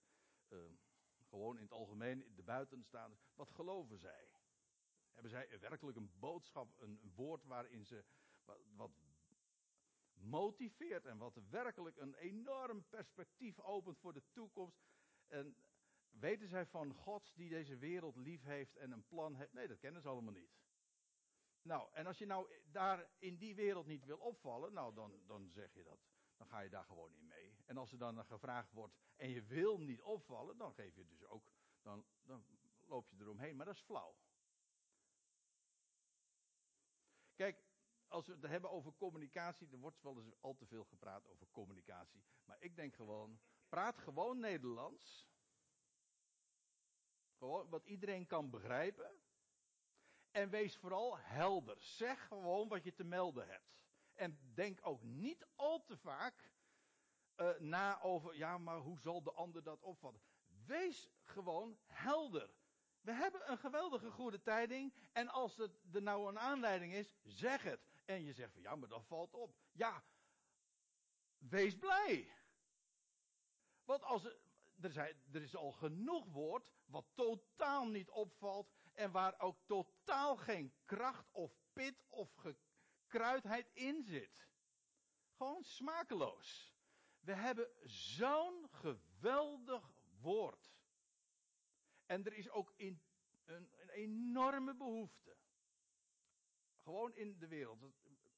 gewoon 1.26 1.58
in 1.58 1.64
het 1.64 1.72
algemeen, 1.72 2.36
de 2.36 2.44
buitenstaanders, 2.44 3.22
wat 3.34 3.52
geloven 3.52 3.98
zij? 3.98 4.30
Hebben 5.12 5.32
zij 5.32 5.60
werkelijk 5.60 5.98
een 5.98 6.20
boodschap, 6.20 6.82
een, 6.82 7.00
een 7.02 7.14
woord 7.16 7.46
waarin 7.46 7.86
ze 7.86 8.06
wat, 8.44 8.60
wat 8.76 8.92
motiveert 10.16 11.06
en 11.06 11.18
wat 11.18 11.40
werkelijk 11.50 11.98
een 11.98 12.14
enorm 12.16 12.86
perspectief 12.90 13.60
opent 13.60 13.98
voor 13.98 14.14
de 14.14 14.24
toekomst. 14.32 14.84
En 15.28 15.58
weten 16.10 16.48
zij 16.48 16.66
van 16.66 16.94
God 16.94 17.32
die 17.36 17.50
deze 17.50 17.78
wereld 17.78 18.16
lief 18.16 18.44
heeft 18.44 18.76
en 18.76 18.92
een 18.92 19.08
plan 19.08 19.36
heeft? 19.36 19.54
Nee, 19.54 19.68
dat 19.68 19.80
kennen 19.80 20.02
ze 20.02 20.08
allemaal 20.08 20.34
niet. 20.34 20.54
Nou, 21.62 21.90
en 21.94 22.06
als 22.06 22.18
je 22.18 22.26
nou 22.26 22.62
daar 22.72 23.10
in 23.18 23.38
die 23.38 23.56
wereld 23.56 23.86
niet 23.86 24.06
wil 24.06 24.18
opvallen, 24.18 24.74
nou 24.74 24.94
dan, 24.94 25.22
dan 25.26 25.50
zeg 25.52 25.74
je 25.74 25.84
dat. 25.84 26.00
Dan 26.38 26.48
ga 26.48 26.60
je 26.60 26.70
daar 26.70 26.86
gewoon 26.86 27.14
in 27.14 27.28
mee. 27.28 27.56
En 27.66 27.78
als 27.78 27.92
er 27.92 27.98
dan 27.98 28.26
gevraagd 28.26 28.72
wordt 28.72 28.96
en 29.16 29.30
je 29.30 29.44
wil 29.44 29.80
niet 29.80 30.02
opvallen, 30.02 30.58
dan 30.58 30.74
geef 30.74 30.96
je 30.96 31.06
dus 31.06 31.26
ook, 31.26 31.52
dan, 31.82 32.06
dan 32.22 32.46
loop 32.86 33.10
je 33.10 33.16
eromheen. 33.20 33.56
Maar 33.56 33.66
dat 33.66 33.76
is 33.76 33.82
flauw. 33.82 34.16
Kijk, 37.36 37.65
als 38.16 38.28
we 38.28 38.34
het 38.34 38.52
hebben 38.52 38.72
over 38.72 38.94
communicatie, 38.98 39.68
er 39.72 39.78
wordt 39.78 40.02
wel 40.02 40.18
eens 40.18 40.42
al 40.42 40.56
te 40.56 40.66
veel 40.66 40.84
gepraat 40.84 41.28
over 41.28 41.48
communicatie. 41.52 42.24
Maar 42.46 42.58
ik 42.60 42.76
denk 42.76 42.96
gewoon, 42.96 43.40
praat 43.70 43.98
gewoon 43.98 44.40
Nederlands. 44.40 45.30
Gewoon 47.38 47.70
wat 47.70 47.86
iedereen 47.86 48.26
kan 48.26 48.50
begrijpen. 48.50 49.20
En 50.32 50.50
wees 50.50 50.78
vooral 50.78 51.18
helder. 51.18 51.80
Zeg 51.80 52.28
gewoon 52.28 52.68
wat 52.68 52.84
je 52.84 52.94
te 52.94 53.04
melden 53.04 53.48
hebt. 53.48 53.84
En 54.14 54.40
denk 54.54 54.80
ook 54.82 55.04
niet 55.04 55.46
al 55.56 55.84
te 55.84 55.98
vaak 55.98 56.52
uh, 57.38 57.50
na 57.60 58.02
over, 58.02 58.36
ja, 58.36 58.58
maar 58.58 58.78
hoe 58.78 59.00
zal 59.00 59.24
de 59.24 59.32
ander 59.32 59.64
dat 59.64 59.82
opvatten? 59.82 60.22
Wees 60.66 61.10
gewoon 61.24 61.78
helder. 61.86 62.50
We 63.02 63.12
hebben 63.12 63.52
een 63.52 63.58
geweldige 63.58 64.12
goede 64.12 64.42
tijding. 64.42 64.94
En 65.12 65.28
als 65.28 65.58
het 65.58 65.72
er 65.94 66.02
nou 66.02 66.30
een 66.30 66.40
aanleiding 66.40 66.94
is, 66.94 67.14
zeg 67.24 67.64
het. 67.64 67.95
En 68.06 68.24
je 68.24 68.34
zegt 68.34 68.54
van 68.54 68.62
ja, 68.62 68.76
maar 68.76 68.90
dat 68.90 69.06
valt 69.06 69.34
op. 69.34 69.56
Ja, 69.72 70.04
wees 71.38 71.78
blij. 71.78 72.34
Want 73.84 74.04
als 74.04 74.24
er, 74.24 74.38
er, 74.82 75.42
is 75.42 75.56
al 75.56 75.72
genoeg 75.72 76.26
woord 76.26 76.74
wat 76.86 77.06
totaal 77.14 77.88
niet 77.88 78.10
opvalt. 78.10 78.74
En 78.94 79.12
waar 79.12 79.40
ook 79.40 79.60
totaal 79.66 80.38
geen 80.38 80.74
kracht 80.86 81.32
of 81.32 81.58
pit 81.74 82.06
of 82.10 82.34
gekruidheid 82.36 83.70
in 83.74 84.04
zit. 84.04 84.50
Gewoon 85.32 85.64
smakeloos. 85.64 86.74
We 87.20 87.34
hebben 87.34 87.70
zo'n 87.84 88.68
geweldig 88.70 89.92
woord. 90.22 90.74
En 92.06 92.26
er 92.26 92.34
is 92.34 92.50
ook 92.50 92.74
in, 92.76 93.02
een, 93.46 93.70
een 93.78 93.90
enorme 93.90 94.76
behoefte. 94.76 95.38
Gewoon 96.86 97.16
in 97.16 97.38
de 97.40 97.48
wereld. 97.48 97.84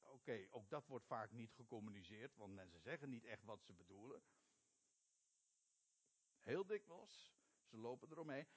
Oké, 0.02 0.48
ook 0.50 0.70
dat 0.70 0.88
wordt 0.88 1.06
vaak 1.06 1.32
niet 1.32 1.54
gecommuniceerd, 1.54 2.36
want 2.36 2.54
mensen 2.54 2.80
zeggen 2.80 3.10
niet 3.10 3.26
echt 3.26 3.44
wat 3.44 3.64
ze 3.64 3.74
bedoelen. 3.74 4.24
Heel 6.40 6.66
dikwijls. 6.66 7.36
Ze 7.64 7.78
lopen 7.78 8.12
eromheen. 8.12 8.48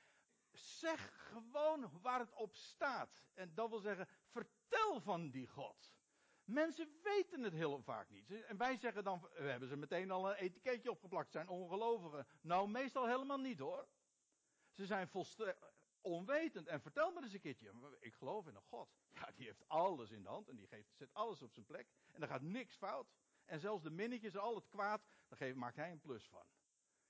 Zeg 0.53 1.29
gewoon 1.29 2.01
waar 2.03 2.19
het 2.19 2.33
op 2.33 2.55
staat. 2.55 3.25
En 3.35 3.55
dat 3.55 3.69
wil 3.69 3.81
zeggen, 3.81 4.09
vertel 4.25 5.01
van 5.01 5.31
die 5.31 5.47
God. 5.47 5.95
Mensen 6.45 7.01
weten 7.03 7.43
het 7.43 7.53
heel 7.53 7.83
vaak 7.83 8.11
niet. 8.11 8.31
En 8.31 8.57
wij 8.57 8.77
zeggen 8.77 9.05
dan, 9.05 9.21
we 9.21 9.43
hebben 9.43 9.69
ze 9.69 9.77
meteen 9.77 10.11
al 10.11 10.31
een 10.31 10.37
etiketje 10.37 10.91
opgeplakt, 10.91 11.33
zijn 11.33 11.49
ongelovigen. 11.49 12.27
Nou, 12.41 12.69
meestal 12.69 13.07
helemaal 13.07 13.41
niet 13.41 13.59
hoor. 13.59 13.89
Ze 14.71 14.87
zijn 14.87 15.09
volstrekt 15.09 15.65
onwetend. 16.01 16.67
En 16.67 16.81
vertel 16.81 17.13
me 17.13 17.23
eens 17.23 17.33
een 17.33 17.41
keertje. 17.41 17.73
Ik 18.01 18.15
geloof 18.15 18.47
in 18.47 18.55
een 18.55 18.63
God. 18.63 18.89
Ja, 19.09 19.33
die 19.37 19.47
heeft 19.47 19.69
alles 19.69 20.11
in 20.11 20.23
de 20.23 20.29
hand. 20.29 20.49
En 20.49 20.57
die 20.57 20.67
geeft, 20.67 20.97
zet 20.97 21.15
alles 21.15 21.43
op 21.43 21.53
zijn 21.53 21.67
plek. 21.67 21.89
En 22.13 22.23
er 22.23 22.29
gaat 22.29 22.43
niks 22.43 22.77
fout. 22.77 23.13
En 23.45 23.61
zelfs 23.61 23.83
de 23.83 23.91
minnetjes, 23.91 24.37
al 24.37 24.55
het 24.55 24.69
kwaad, 24.69 25.03
daar 25.29 25.39
geeft, 25.39 25.57
maakt 25.57 25.77
hij 25.77 25.91
een 25.91 26.01
plus 26.01 26.29
van. 26.29 26.47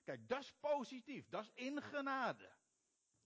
Kijk, 0.03 0.29
dat 0.29 0.41
is 0.41 0.53
positief. 0.53 1.29
Dat 1.29 1.43
is 1.43 1.51
in 1.55 1.83
genade. 1.83 2.53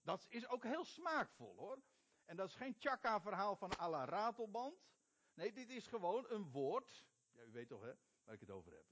Dat 0.01 0.25
is 0.29 0.47
ook 0.47 0.63
heel 0.63 0.85
smaakvol 0.85 1.55
hoor. 1.57 1.81
En 2.25 2.35
dat 2.35 2.47
is 2.49 2.55
geen 2.55 2.77
tjaka 2.77 3.21
verhaal 3.21 3.55
van 3.55 3.71
à 3.79 3.89
la 3.89 4.05
ratelband. 4.05 4.87
Nee, 5.33 5.53
dit 5.53 5.69
is 5.69 5.87
gewoon 5.87 6.25
een 6.29 6.51
woord. 6.51 7.05
Ja, 7.31 7.43
u 7.43 7.51
weet 7.51 7.67
toch 7.67 7.81
hè, 7.81 7.93
waar 8.23 8.33
ik 8.33 8.39
het 8.39 8.51
over 8.51 8.71
heb. 8.71 8.85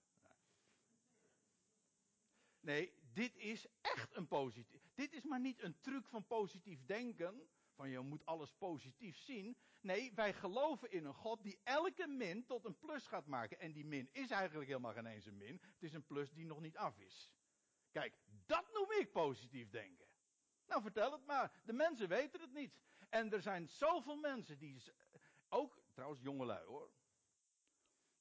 Nee, 2.60 2.94
dit 3.14 3.36
is 3.36 3.68
echt 3.82 4.16
een 4.16 4.28
positief. 4.28 4.83
Dit 4.94 5.14
is 5.14 5.24
maar 5.24 5.40
niet 5.40 5.62
een 5.62 5.80
truc 5.80 6.08
van 6.08 6.28
positief 6.28 6.86
denken. 6.86 7.48
Van 7.76 7.90
je 7.90 8.00
moet 8.00 8.26
alles 8.26 8.52
positief 8.52 9.18
zien. 9.18 9.58
Nee, 9.82 10.14
wij 10.14 10.34
geloven 10.34 10.92
in 10.92 11.06
een 11.06 11.14
God 11.14 11.44
die 11.44 11.60
elke 11.64 12.08
min 12.08 12.46
tot 12.46 12.66
een 12.66 12.80
plus 12.80 13.08
gaat 13.08 13.26
maken. 13.26 13.60
En 13.60 13.72
die 13.72 13.86
min 13.86 14.10
is 14.12 14.30
eigenlijk 14.30 14.68
helemaal 14.68 14.94
geen 14.94 15.06
eens 15.06 15.26
een 15.26 15.38
min. 15.38 15.62
Het 15.62 15.84
is 15.84 15.94
een 15.94 16.06
plus 16.06 16.32
die 16.32 16.46
nog 16.46 16.60
niet 16.60 16.78
af 16.78 17.00
is. 17.00 17.32
Kijk, 17.92 18.18
dat 18.46 18.74
noem 18.74 18.92
ik 18.92 19.12
positief 19.12 19.70
denken. 19.70 20.08
Nou, 20.68 20.82
vertel 20.82 21.12
het 21.12 21.26
maar. 21.26 21.62
De 21.64 21.74
mensen 21.74 22.08
weten 22.08 22.42
het 22.42 22.54
niet. 22.54 22.82
En 23.10 23.32
er 23.32 23.42
zijn 23.42 23.70
zoveel 23.70 24.16
mensen 24.16 24.58
die, 24.58 24.84
ook 25.50 25.84
trouwens 25.94 26.22
jongelui 26.22 26.66
hoor, 26.66 26.92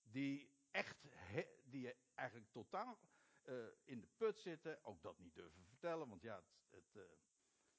die 0.03 0.55
echt, 0.71 1.07
die 1.65 1.95
eigenlijk 2.15 2.51
totaal 2.51 2.99
uh, 3.45 3.67
in 3.85 4.01
de 4.01 4.09
put 4.17 4.39
zitten, 4.39 4.85
ook 4.85 5.03
dat 5.03 5.19
niet 5.19 5.35
durven 5.35 5.65
vertellen, 5.65 6.09
want 6.09 6.23
ja, 6.23 6.43
het 6.73 6.95
uh, 6.95 7.03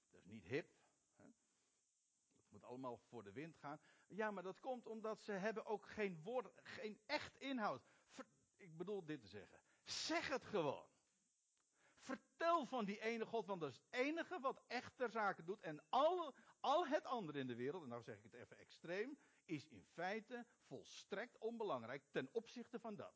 dat 0.10 0.20
is 0.20 0.26
niet 0.26 0.44
hip. 0.44 0.70
Hè? 1.16 1.24
Het 1.24 2.50
moet 2.50 2.64
allemaal 2.64 2.98
voor 2.98 3.24
de 3.24 3.32
wind 3.32 3.58
gaan. 3.58 3.80
Ja, 4.08 4.32
maar 4.32 4.44
dat 4.44 4.60
komt 4.60 4.88
omdat 4.88 5.22
ze 5.22 5.32
hebben 5.32 5.66
ook 5.66 5.88
geen 5.88 6.22
woord, 6.24 6.52
geen 6.64 7.02
echt 7.06 7.36
inhoud. 7.36 7.84
Ik 8.58 8.78
bedoel 8.78 9.06
dit 9.06 9.22
te 9.22 9.28
zeggen. 9.28 9.60
Zeg 9.84 10.28
het 10.28 10.44
gewoon. 10.44 10.88
Vertel 11.98 12.66
van 12.66 12.86
die 12.86 13.00
ene 13.00 13.26
God, 13.26 13.46
want 13.46 13.62
dat 13.62 13.70
is 13.70 13.76
het 13.76 13.88
enige 13.90 14.40
wat 14.40 14.64
echt 14.68 14.98
ter 14.98 15.10
zake 15.10 15.44
doet. 15.44 15.62
En 15.62 15.84
al, 15.90 16.36
al 16.60 16.88
het 16.88 17.06
andere 17.06 17.40
in 17.40 17.48
de 17.48 17.56
wereld, 17.56 17.84
en 17.84 17.90
nou 17.90 18.04
zeg 18.04 18.18
ik 18.18 18.24
het 18.24 18.34
even 18.34 18.58
extreem, 18.58 19.18
is 19.46 19.68
in 19.68 19.86
feite 19.86 20.46
volstrekt 20.60 21.38
onbelangrijk 21.38 22.04
ten 22.12 22.30
opzichte 22.32 22.80
van 22.80 22.96
dat. 22.96 23.16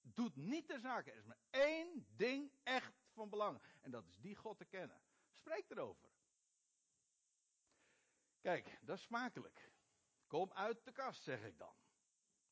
doet 0.00 0.36
niet 0.36 0.66
ter 0.66 0.80
zake. 0.80 1.10
Er 1.10 1.18
is 1.18 1.24
maar 1.24 1.40
één 1.50 2.06
ding 2.08 2.52
echt 2.62 3.01
van 3.12 3.28
belang. 3.28 3.62
En 3.80 3.90
dat 3.90 4.06
is 4.06 4.20
die 4.20 4.36
God 4.36 4.58
te 4.58 4.64
kennen. 4.64 5.02
Spreek 5.30 5.70
erover. 5.70 6.08
Kijk, 8.40 8.78
dat 8.80 8.96
is 8.96 9.02
smakelijk. 9.02 9.72
Kom 10.26 10.52
uit 10.52 10.84
de 10.84 10.92
kast, 10.92 11.22
zeg 11.22 11.44
ik 11.44 11.58
dan. 11.58 11.74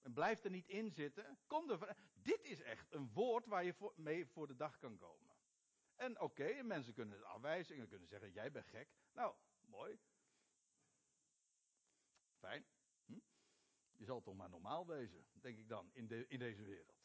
En 0.00 0.12
blijf 0.12 0.44
er 0.44 0.50
niet 0.50 0.68
in 0.68 0.90
zitten. 0.90 1.38
Kom 1.46 1.70
er. 1.70 1.96
Dit 2.12 2.44
is 2.44 2.60
echt 2.60 2.92
een 2.92 3.12
woord 3.12 3.46
waar 3.46 3.64
je 3.64 3.92
mee 3.96 4.26
voor 4.26 4.46
de 4.46 4.56
dag 4.56 4.78
kan 4.78 4.96
komen. 4.96 5.36
En 5.94 6.20
oké, 6.20 6.62
mensen 6.62 6.94
kunnen 6.94 7.18
het 7.18 7.26
afwijzen 7.26 7.76
en 7.76 7.88
kunnen 7.88 8.08
zeggen: 8.08 8.32
jij 8.32 8.50
bent 8.50 8.66
gek. 8.66 8.88
Nou, 9.12 9.34
mooi. 9.60 10.00
Fijn. 12.38 12.66
Hm? 13.06 13.18
Je 13.92 14.04
zal 14.04 14.20
toch 14.20 14.34
maar 14.34 14.50
normaal 14.50 14.86
wezen, 14.86 15.26
denk 15.32 15.58
ik 15.58 15.68
dan, 15.68 15.90
in, 15.92 16.06
de, 16.06 16.26
in 16.28 16.38
deze 16.38 16.62
wereld. 16.62 16.99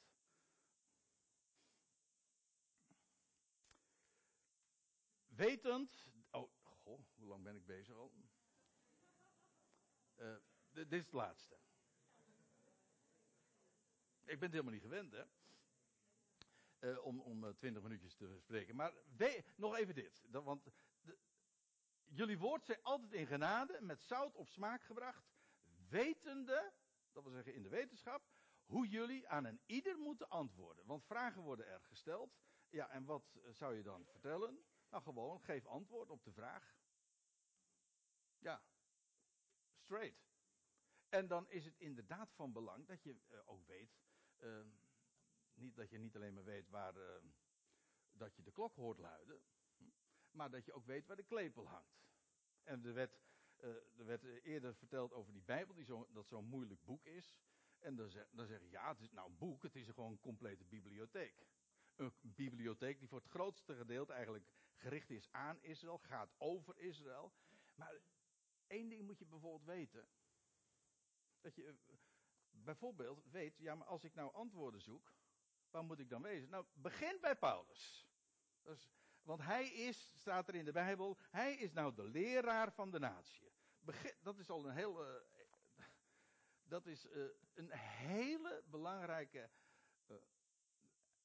Wetend. 5.36 6.08
Oh, 6.32 6.52
goh, 6.62 7.00
hoe 7.16 7.28
lang 7.28 7.44
ben 7.44 7.56
ik 7.56 7.66
bezig 7.66 7.96
al? 7.96 8.14
Uh, 10.16 10.36
dit 10.70 10.92
is 10.92 11.04
het 11.04 11.14
laatste. 11.14 11.58
Ik 14.24 14.40
ben 14.40 14.42
het 14.42 14.52
helemaal 14.52 14.74
niet 14.74 14.82
gewend, 14.82 15.12
hè? 15.12 15.24
Uh, 16.80 17.06
om, 17.06 17.20
om 17.20 17.56
20 17.58 17.82
minuutjes 17.82 18.16
te 18.16 18.38
spreken. 18.40 18.76
Maar 18.76 18.94
nog 19.56 19.76
even 19.76 19.96
dit. 19.96 20.26
Want 20.30 20.64
de, 21.02 21.18
jullie 22.04 22.38
woord 22.38 22.66
zijn 22.66 22.80
altijd 22.82 23.14
in 23.14 23.28
genade, 23.28 23.82
met 23.82 24.02
zout 24.02 24.36
op 24.36 24.48
smaak 24.48 24.84
gebracht. 24.84 25.34
Wetende, 25.90 26.74
dat 27.12 27.24
wil 27.24 27.32
zeggen 27.32 27.54
in 27.54 27.64
de 27.64 27.70
wetenschap, 27.70 28.30
hoe 28.66 28.88
jullie 28.88 29.28
aan 29.28 29.46
een 29.46 29.62
ieder 29.66 29.98
moeten 29.98 30.30
antwoorden. 30.30 30.86
Want 30.86 31.06
vragen 31.06 31.42
worden 31.42 31.68
er 31.68 31.82
gesteld. 31.82 32.38
Ja, 32.70 32.90
en 32.90 33.06
wat 33.06 33.40
zou 33.52 33.76
je 33.76 33.84
dan 33.84 34.06
vertellen? 34.06 34.66
Nou, 34.96 35.08
gewoon 35.08 35.42
geef 35.42 35.66
antwoord 35.66 36.10
op 36.10 36.24
de 36.24 36.32
vraag. 36.32 36.76
Ja, 38.38 38.64
straight. 39.74 40.28
En 41.10 41.28
dan 41.28 41.50
is 41.50 41.66
het 41.66 41.78
inderdaad 41.78 42.32
van 42.34 42.54
belang 42.54 42.88
dat 42.88 43.04
je 43.04 43.16
uh, 43.32 43.40
ook 43.46 43.66
weet. 43.66 44.00
Uh, 44.38 44.66
niet, 45.54 45.76
dat 45.76 45.90
je 45.90 45.98
niet 45.98 46.16
alleen 46.16 46.34
maar 46.34 46.44
weet 46.44 46.70
waar. 46.70 46.98
Uh, 46.98 47.04
dat 48.12 48.36
je 48.36 48.44
de 48.44 48.52
klok 48.52 48.76
hoort 48.76 48.98
luiden. 48.98 49.42
Hm, 49.78 49.84
maar 50.32 50.52
dat 50.52 50.66
je 50.66 50.74
ook 50.74 50.86
weet 50.86 51.06
waar 51.06 51.16
de 51.16 51.24
klepel 51.24 51.68
hangt. 51.68 52.08
En 52.64 52.86
er 52.86 52.94
werd, 52.94 53.20
er 53.98 54.06
werd 54.06 54.24
eerder 54.24 54.76
verteld 54.76 55.14
over 55.14 55.34
die 55.34 55.44
Bijbel, 55.44 55.76
die 55.76 55.86
zo, 55.86 56.08
dat 56.12 56.28
zo'n 56.28 56.46
moeilijk 56.46 56.84
boek 56.84 57.06
is. 57.06 57.38
En 57.80 57.96
dan 57.96 58.10
zeg, 58.10 58.28
dan 58.32 58.48
zeg 58.48 58.62
je, 58.62 58.70
ja, 58.70 58.90
het 58.90 59.02
is 59.02 59.12
nou 59.12 59.30
een 59.30 59.38
boek, 59.38 59.64
het 59.64 59.76
is 59.76 59.88
gewoon 59.88 60.12
een 60.12 60.20
complete 60.20 60.66
bibliotheek. 60.66 61.48
Een 61.96 62.14
bibliotheek 62.22 63.00
die 63.00 63.08
voor 63.08 63.20
het 63.20 63.30
grootste 63.30 63.76
gedeelte 63.76 64.14
eigenlijk 64.14 64.46
gericht 64.76 65.10
is 65.10 65.32
aan 65.32 65.62
Israël, 65.62 65.98
gaat 65.98 66.34
over 66.38 66.78
Israël. 66.78 67.34
Maar 67.76 67.94
één 68.68 68.90
ding 68.90 69.06
moet 69.06 69.20
je 69.20 69.26
bijvoorbeeld 69.26 69.66
weten. 69.66 70.08
Dat 71.42 71.56
je 71.56 71.76
bijvoorbeeld 72.50 73.26
weet, 73.32 73.58
ja, 73.58 73.76
maar 73.76 73.88
als 73.88 74.04
ik 74.04 74.14
nou 74.14 74.34
antwoorden 74.34 74.82
zoek, 74.82 75.14
waar 75.70 75.84
moet 75.84 76.00
ik 76.00 76.10
dan 76.10 76.22
wezen? 76.22 76.50
Nou, 76.50 76.66
begin 76.74 77.18
bij 77.22 77.36
Paulus. 77.36 78.08
Want 79.22 79.42
hij 79.42 79.68
is, 79.68 80.14
staat 80.18 80.48
er 80.48 80.56
in 80.56 80.66
de 80.66 80.72
Bijbel, 80.72 81.18
hij 81.30 81.56
is 81.56 81.72
nou 81.72 81.96
de 81.96 82.04
leraar 82.04 82.72
van 82.72 82.92
de 82.92 83.00
natie. 83.00 83.52
Dat 84.22 84.38
is 84.38 84.50
al 84.50 84.66
een 84.66 84.76
hele, 84.76 85.26
dat 86.64 86.86
is 86.86 87.06
uh, 87.06 87.26
een 87.54 87.72
hele 87.72 88.64
belangrijke 88.66 89.50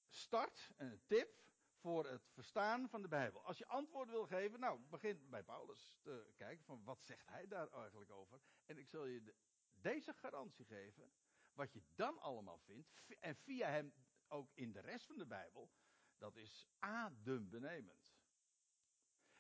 start, 0.09 0.71
een 0.77 1.01
tip 1.07 1.43
voor 1.81 2.07
het 2.07 2.29
verstaan 2.33 2.89
van 2.89 3.03
de 3.03 3.09
Bijbel. 3.09 3.45
Als 3.45 3.59
je 3.59 3.67
antwoord 3.67 4.09
wil 4.09 4.27
geven, 4.27 4.61
nou, 4.61 4.81
begin 4.81 5.29
bij 5.29 5.43
Paulus 5.43 5.97
te 6.01 6.33
kijken 6.37 6.65
van 6.65 6.85
wat 6.85 7.03
zegt 7.03 7.27
hij 7.27 7.47
daar 7.47 7.73
eigenlijk 7.73 8.11
over. 8.11 8.41
En 8.67 8.79
ik 8.79 8.89
zal 8.89 9.05
je 9.05 9.23
de, 9.23 9.35
deze 9.75 10.15
garantie 10.15 10.65
geven, 10.65 11.13
wat 11.53 11.73
je 11.73 11.83
dan 11.95 12.19
allemaal 12.19 12.59
vindt, 12.59 12.91
en 13.21 13.37
via 13.37 13.69
hem 13.69 13.95
ook 14.29 14.51
in 14.55 14.73
de 14.73 14.81
rest 14.81 15.07
van 15.07 15.19
de 15.19 15.27
Bijbel, 15.27 15.71
dat 16.19 16.37
is 16.37 16.69
adembenemend. 16.79 18.15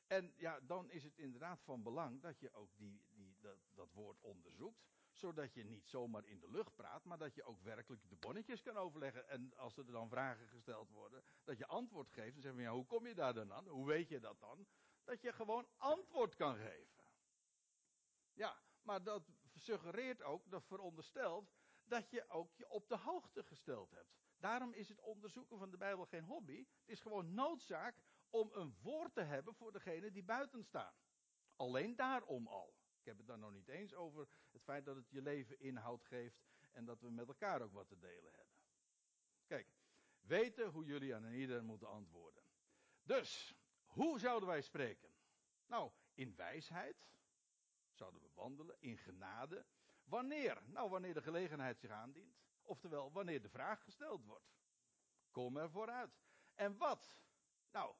En 0.07 0.33
ja, 0.37 0.61
dan 0.61 0.91
is 0.91 1.05
het 1.05 1.19
inderdaad 1.19 1.63
van 1.63 1.83
belang 1.83 2.23
dat 2.23 2.39
je 2.39 2.53
ook 2.53 2.77
die, 2.77 3.05
die, 3.09 3.37
dat, 3.41 3.59
dat 3.71 3.93
woord 3.93 4.21
onderzoekt 4.21 4.91
zodat 5.21 5.55
je 5.55 5.65
niet 5.65 5.89
zomaar 5.89 6.25
in 6.25 6.41
de 6.41 6.51
lucht 6.51 6.75
praat, 6.75 7.05
maar 7.05 7.19
dat 7.19 7.35
je 7.35 7.45
ook 7.45 7.63
werkelijk 7.63 8.09
de 8.09 8.17
bonnetjes 8.17 8.63
kan 8.63 8.77
overleggen. 8.77 9.29
En 9.29 9.57
als 9.57 9.77
er 9.77 9.87
dan 9.87 10.09
vragen 10.09 10.49
gesteld 10.49 10.91
worden, 10.91 11.23
dat 11.45 11.59
je 11.59 11.67
antwoord 11.67 12.11
geeft. 12.11 12.33
Dan 12.33 12.43
zeggen 12.43 12.61
we, 12.61 12.67
ja, 12.67 12.75
hoe 12.75 12.87
kom 12.87 13.07
je 13.07 13.15
daar 13.15 13.35
dan 13.35 13.53
aan? 13.53 13.69
Hoe 13.69 13.87
weet 13.87 14.09
je 14.09 14.21
dat 14.21 14.41
dan? 14.41 14.67
Dat 15.05 15.23
je 15.23 15.33
gewoon 15.33 15.67
antwoord 15.77 16.35
kan 16.35 16.57
geven. 16.57 17.05
Ja, 18.33 18.61
maar 18.83 19.03
dat 19.03 19.23
suggereert 19.55 20.23
ook, 20.23 20.51
dat 20.51 20.65
veronderstelt, 20.65 21.53
dat 21.85 22.11
je 22.11 22.29
ook 22.29 22.55
je 22.57 22.69
op 22.71 22.89
de 22.89 22.97
hoogte 22.97 23.43
gesteld 23.43 23.91
hebt. 23.91 24.19
Daarom 24.39 24.73
is 24.73 24.89
het 24.89 25.01
onderzoeken 25.01 25.59
van 25.59 25.71
de 25.71 25.77
Bijbel 25.77 26.07
geen 26.07 26.25
hobby. 26.25 26.59
Het 26.59 26.89
is 26.89 27.01
gewoon 27.01 27.35
noodzaak 27.35 28.03
om 28.31 28.51
een 28.53 28.77
woord 28.83 29.15
te 29.15 29.23
hebben 29.23 29.55
voor 29.55 29.73
degene 29.73 30.11
die 30.11 30.23
buiten 30.23 30.65
staan. 30.65 30.95
Alleen 31.57 31.97
daarom 31.97 32.47
al. 32.47 32.75
Ik 33.01 33.07
heb 33.07 33.19
het 33.19 33.27
daar 33.27 33.39
nog 33.39 33.53
niet 33.53 33.69
eens 33.69 33.95
over 33.95 34.29
het 34.51 34.63
feit 34.63 34.85
dat 34.85 34.97
het 34.97 35.11
je 35.11 35.23
leven 35.23 35.61
inhoud 35.61 36.05
geeft 36.05 36.43
en 36.71 36.85
dat 36.85 37.01
we 37.01 37.11
met 37.11 37.29
elkaar 37.29 37.63
ook 37.63 37.73
wat 37.73 37.89
te 37.89 37.99
delen 37.99 38.33
hebben. 38.33 38.55
Kijk, 39.47 39.73
weten 40.21 40.69
hoe 40.69 40.85
jullie 40.85 41.15
aan 41.15 41.33
ieder 41.33 41.65
moeten 41.65 41.89
antwoorden. 41.89 42.43
Dus, 43.03 43.55
hoe 43.85 44.19
zouden 44.19 44.49
wij 44.49 44.63
spreken? 44.63 45.15
Nou, 45.67 45.91
in 46.15 46.37
wijsheid 46.37 47.11
zouden 47.91 48.21
we 48.21 48.29
wandelen, 48.35 48.77
in 48.81 48.99
genade. 48.99 49.67
Wanneer? 50.05 50.63
Nou, 50.67 50.91
wanneer 50.91 51.15
de 51.15 51.23
gelegenheid 51.23 51.79
zich 51.79 51.91
aandient. 51.91 52.39
Oftewel, 52.63 53.13
wanneer 53.13 53.43
de 53.43 53.49
vraag 53.49 53.83
gesteld 53.83 54.25
wordt. 54.25 54.55
Kom 55.31 55.57
er 55.57 55.71
vooruit. 55.71 56.21
En 56.55 56.77
wat? 56.77 57.23
Nou, 57.71 57.95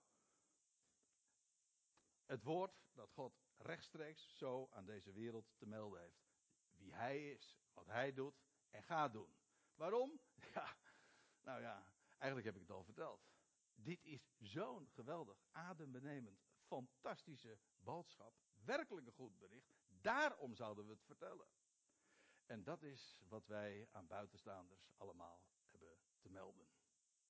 het 2.25 2.43
woord 2.43 2.83
dat 2.93 3.11
God 3.13 3.50
rechtstreeks 3.63 4.37
zo 4.37 4.69
aan 4.71 4.85
deze 4.85 5.13
wereld 5.13 5.53
te 5.57 5.67
melden 5.67 6.01
heeft. 6.01 6.29
Wie 6.77 6.95
hij 6.95 7.31
is, 7.31 7.59
wat 7.73 7.87
hij 7.87 8.13
doet 8.13 8.43
en 8.71 8.83
gaat 8.83 9.13
doen. 9.13 9.35
Waarom? 9.75 10.21
Ja, 10.55 10.77
nou 11.41 11.61
ja, 11.61 11.85
eigenlijk 12.09 12.45
heb 12.45 12.55
ik 12.55 12.61
het 12.61 12.71
al 12.71 12.85
verteld. 12.85 13.29
Dit 13.75 14.05
is 14.05 14.31
zo'n 14.39 14.89
geweldig, 14.91 15.43
adembenemend, 15.51 16.41
fantastische 16.67 17.59
boodschap. 17.79 18.35
Werkelijk 18.65 19.07
een 19.07 19.13
goed 19.13 19.39
bericht. 19.39 19.75
Daarom 19.89 20.55
zouden 20.55 20.87
we 20.87 20.93
het 20.93 21.05
vertellen. 21.05 21.49
En 22.47 22.65
dat 22.65 22.83
is 22.83 23.19
wat 23.29 23.47
wij 23.47 23.89
aan 23.91 24.07
buitenstaanders 24.07 24.91
allemaal 24.97 25.43
hebben 25.65 25.99
te 26.19 26.29
melden. 26.29 26.69